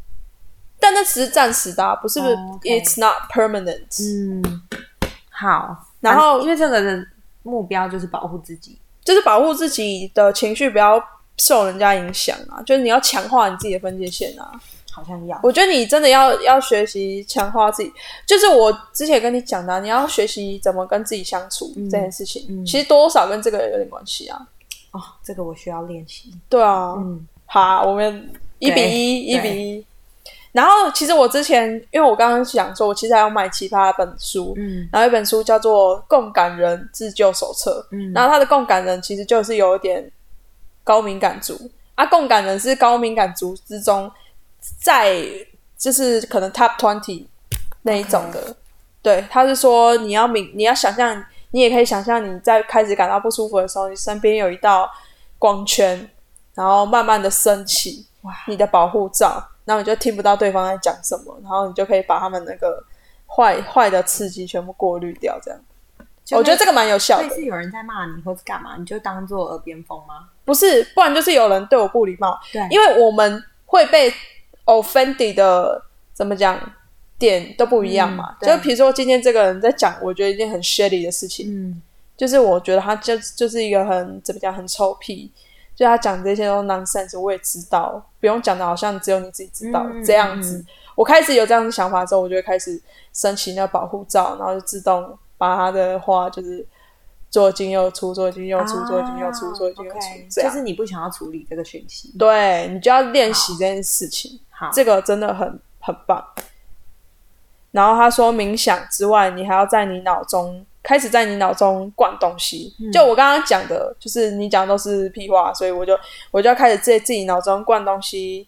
[0.80, 3.86] 但那只是暂时的、啊，不是、哦，OK It's not permanent。
[4.02, 4.64] 嗯，
[5.30, 5.86] 好。
[6.00, 7.06] 然后反因为这个的
[7.44, 8.80] 目标就是保护自己。
[9.06, 11.02] 就是保护自己的情绪不要
[11.38, 14.52] 受人家影响啊，就是你要强化你自己的分界线啊。
[14.92, 17.92] 好像要我觉得你真的要要学习强化自己，
[18.26, 24.48] 就是我之前跟你讲的啊、你要学习怎么跟自己相处、这件事情，嗯其实多少跟这个有点关系啊。
[24.92, 26.34] 哦，这个我需要练习。
[26.48, 29.86] 对啊，嗯好啊，我们一比一，一比一。
[30.56, 34.88] 然后其实我之前，因为我刚刚想说，我其实还要买其他本书，嗯。
[34.90, 38.14] 然后一本书叫做《共感人自救手册》，嗯。
[38.14, 40.10] 然后他的共感人其实就是有一点
[40.82, 41.60] 高敏感族。
[41.96, 44.10] 啊，共感人是高敏感族之中，
[44.82, 45.26] 在
[45.78, 47.26] 就是可能 top twenty
[47.82, 48.56] 那一种的。
[49.02, 54.90] 对，他是说你要敏，你要想象，你也可以想象你在开始感到不舒服的时候，你身边有一道
[55.38, 56.10] 光圈，
[56.54, 58.34] 然后慢慢的升起，哇。
[58.48, 62.82] 你的保护罩，然后你就听不到对方在讲什么，然后你就可以把他们那个
[63.28, 65.60] 坏坏的刺激全部过滤掉，这样。
[66.32, 70.28] 我觉得这个蛮有效的，类似有人在骂你或者干嘛，你就当做耳边风吗？
[70.44, 74.12] 不是，不然就是有人对我不礼貌，对因为我们会被
[74.66, 76.60] offended 的怎么讲
[77.20, 78.36] 点都不一样嘛。
[78.42, 81.82] 嗯就比如说今天这个人在讲，我觉得一件很 shitty 的事情，嗯
[82.18, 85.32] 就是我觉得他就就是一个很怎么讲很臭屁，
[85.76, 90.58] 就他讲这些都 nonsense，我也知道，不用讲的好像只有你自己知道、嗯这样子。
[90.58, 90.66] 嗯
[90.96, 96.66] 我开始有这样的想法之后，我就会开始升起那个保护罩，然后就自动把他的话就是
[97.30, 100.42] 左进右出，左进右出，左进右出，左进右出。
[100.42, 102.16] 就是你不想要处理这个讯息。
[102.18, 106.26] 对你就要练习这件事情，好，这个真的很很棒。
[107.72, 112.74] 然后他说，冥想之外，你还要在你脑中开始在你脑中灌东西。
[112.94, 115.98] 就我刚刚讲的，就是你讲的都是屁话，所以我就
[116.30, 118.48] 我就要开始在自己脑中灌东西。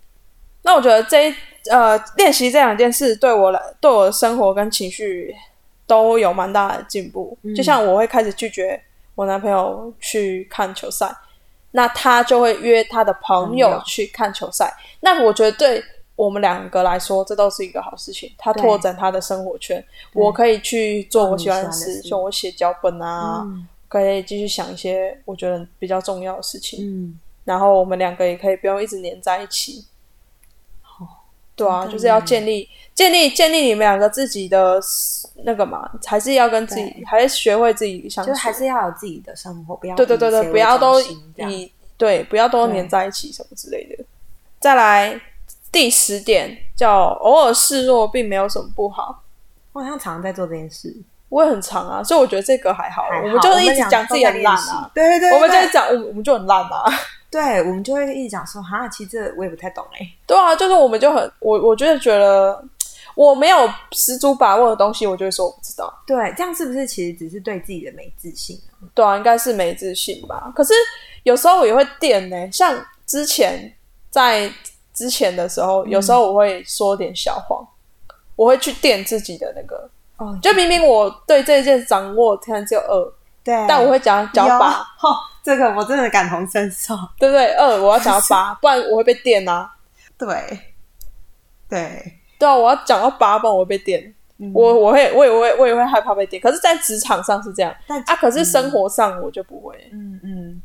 [0.62, 1.36] 那我觉得这一
[1.72, 5.34] 呃练习这两件事对我来对我的生活跟情绪
[5.86, 7.38] 都有蛮大的进步。
[7.56, 8.80] 就像我会开始拒绝
[9.16, 11.10] 我男朋友去看球赛，
[11.72, 14.74] 那他就会约他的朋友去看球赛。
[15.00, 15.84] 那我觉得对
[16.18, 18.30] 我们两个来说，这都是一个好事情。
[18.38, 19.82] 他拓展他的生活圈，
[20.14, 23.66] 我可以去做我喜欢的事，像我写脚本啊，嗯。
[23.90, 26.86] 可以继续想一些我觉得比较重要的事情。
[26.86, 29.86] 嗯，然后我们两个也可以不用一直黏在一起。
[31.56, 34.78] 对啊，就是要建立建立建立你们两个自己的
[35.44, 42.74] 那个嘛，还是要跟自己，还是学会自己相处，就还是要有自己的生活，不要对对对对，不要都以对不要都对。
[42.74, 44.04] 黏在一起什么之类的。
[44.60, 45.20] 再来
[45.78, 49.24] 第十点叫偶尔示弱，并没有什么不好。
[49.74, 50.92] 我好像常常在做这件事，
[51.30, 56.84] 我也很长啊，所以我觉得这个还好，我们就是一直俩讲自己很烂啊，对对对，我们就讲我们我们就很烂啊。
[57.30, 62.60] 对，我们就会一直讲说，哈，其实这我也不太懂哎，对啊，就是我们就很我我就是觉得
[63.14, 65.94] 我没有十足把握的东西，我就会说我不知道。
[66.08, 68.90] 对，这样是不是其实只是对自己的没自信啊？
[68.96, 70.52] 对啊，应该是没自信吧。
[70.56, 70.74] 可是
[71.22, 73.72] 有时候我也会垫呢，像之前
[74.10, 74.52] 在
[74.98, 77.64] 之前的时候，有时候我会说点小谎，
[78.36, 79.88] 我会去垫自己的那个。
[80.18, 84.72] 哦，就明明我对这件掌握可能只有二，对，但我会讲讲八，
[85.04, 85.14] 哦，
[85.46, 87.54] 这个我真的感同身受， 对不对？
[87.54, 89.72] 二我要讲到八， 不然我会被电啊。
[90.18, 90.28] 对，
[91.70, 94.12] 对，对啊，我要讲到八，不然我会被电。
[94.40, 94.52] 嗯。
[94.56, 97.72] 我我会我也我也我也会害怕被电，可是，在职场上是这样。
[97.86, 99.76] 但啊，可是生活上我就不会。
[99.94, 100.62] 嗯嗯，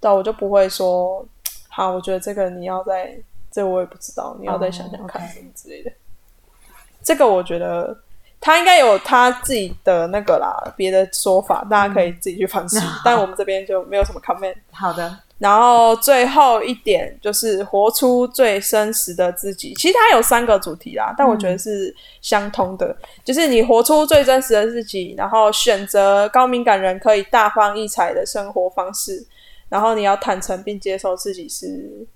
[0.00, 1.22] 对啊，我就不会说，
[1.68, 3.14] 好，我觉得这个你要再，
[3.58, 5.90] 这我也不知道，你要再想想看什么之类的。
[7.02, 7.98] 这个我觉得
[8.40, 12.80] 他应该有他自己的那个啦，别的说法，大家可以自己去反思。
[13.04, 14.54] 但我们这边就没有什么 comment。
[14.70, 19.74] 好的，然后最后一点就是活出最真实的自己。
[19.74, 21.92] 其实它有三个主题啦，但我觉得是
[22.22, 29.26] 相通的，就是你活出最真实的自己，然后选择高敏感人可以大放异彩的生活方式，
[29.68, 32.06] 然后你要坦诚并接受自己是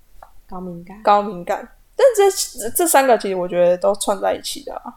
[0.53, 1.67] 高敏感高敏感。
[1.95, 4.93] 但这这三个其实我觉得都串在一起的、啊，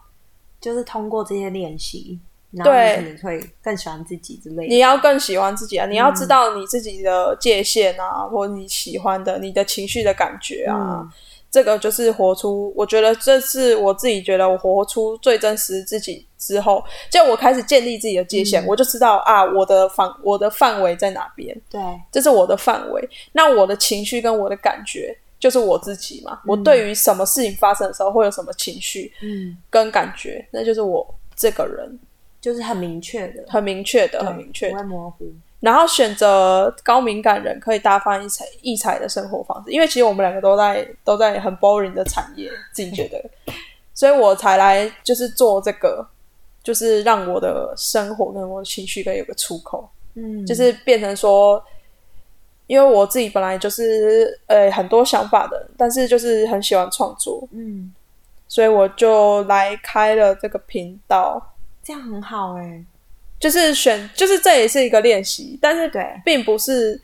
[0.59, 2.19] 就是通过这些练习，
[2.51, 4.73] 然后对你可能会更喜欢自己之类的。
[4.73, 5.85] 你要更喜欢自己啊！
[5.85, 11.09] 你要知道你自己的界限啊，或你喜欢的、你的情绪的感觉啊，嗯
[11.49, 12.73] 这个就是活出。
[12.75, 21.79] 我觉得这是我自己觉得我活出最真实自己之后，就我开始建立自己的界限，我就知道啊，我的范我的范围在哪边，对，
[22.11, 23.09] 这是我的范围。
[23.31, 26.41] 那我的情绪跟我的感觉就是我自己嘛。
[26.45, 31.99] 我对于什么事情发生的时候会有什么情绪嗯，跟感觉，那就是我这个人。
[32.39, 34.77] 就是很明确的，很明确的，很明确不。
[34.77, 35.25] 会模糊。
[35.59, 43.21] 然后选择高敏感人可以大放异彩异彩的生活方式，因为其实我们两个都在都在很 boring 的产业，自己觉得，
[43.93, 46.07] 所以我才来就是做这个，
[46.63, 51.61] 就是让我的生活跟我的情绪可以有个出口，嗯，就是变成说，
[52.67, 57.91] 因为我自己本来就是呃很多想法的，但是就是很喜欢创作，嗯，
[58.47, 61.41] 所以我就来开了这个频道，
[61.83, 62.83] 这样很好哎、
[63.39, 67.01] 就是选，就是这也是一个练习，但是对，并不是，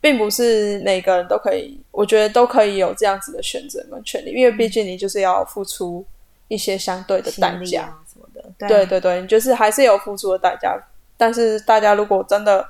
[0.00, 6.04] 并不是每个人都可以，我觉得都可以有这样子的选择跟权利，因为毕竟你就是要付出
[6.48, 7.82] 一些相对的代价。
[7.82, 10.74] 啊什么的，对对对对，你就是还是有付出的代价。
[11.18, 12.66] 但是大家如果真的，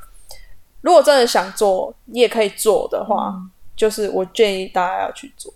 [0.87, 5.53] 如果真的想做，你也可以做的话，嗯就是我建议大家要去做。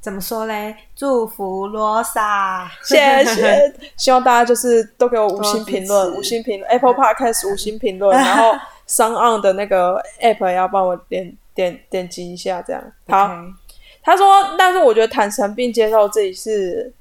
[0.00, 0.76] 怎么说嘞？
[0.96, 13.30] 祝福罗莎，谢谢， 希望大家就是都给我五星评论，五星评论，Apple Podcast 五星评论，然后 o n 的那个 App 也要帮我点点点击一下，这样好。
[14.02, 14.26] 他说，
[14.58, 16.92] 但是我觉得坦诚并接受自己是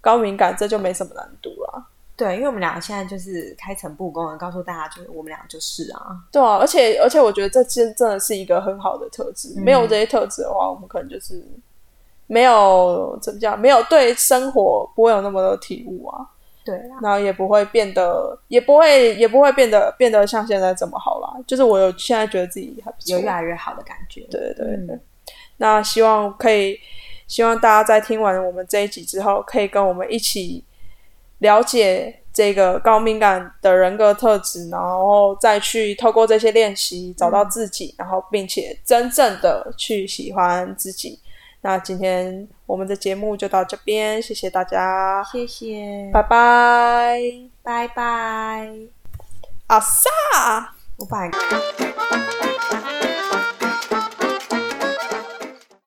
[0.00, 1.84] 高敏感，这就没什么难度啦。
[2.16, 9.54] 对，因为我们两个现在就是开诚布公的告诉大家，就是我们俩就是啊，对啊，而且而且我觉得这真真的是一个很好的特质。
[9.58, 11.42] 嗯没有这些特质的话，我们可能就是
[12.26, 16.26] 没有怎么讲，没有对生活不会有那么多体悟啊。
[16.64, 21.32] 对啦，然后也不会变得，也不会，也不会变得变得像现在这么好啦。
[21.46, 24.22] 就是我有现在觉得自己还不错，有越来越好的感觉。
[24.30, 24.96] 对对对对。
[24.96, 25.00] 嗯
[25.58, 26.78] 那希望可以，
[27.26, 30.62] 希望大家在听完我们这一集之后，可以跟我们一起
[31.38, 41.18] 了解这个高敏感的人格特质，然后再去透过这些练习找到自己，然后并且真正的去喜欢自己。
[41.62, 47.20] 那今天我们的节目就到这边，谢谢大家，谢谢，拜拜。
[47.62, 48.70] 拜拜。
[49.66, 50.74] 阿萨。
[50.96, 51.28] 我把。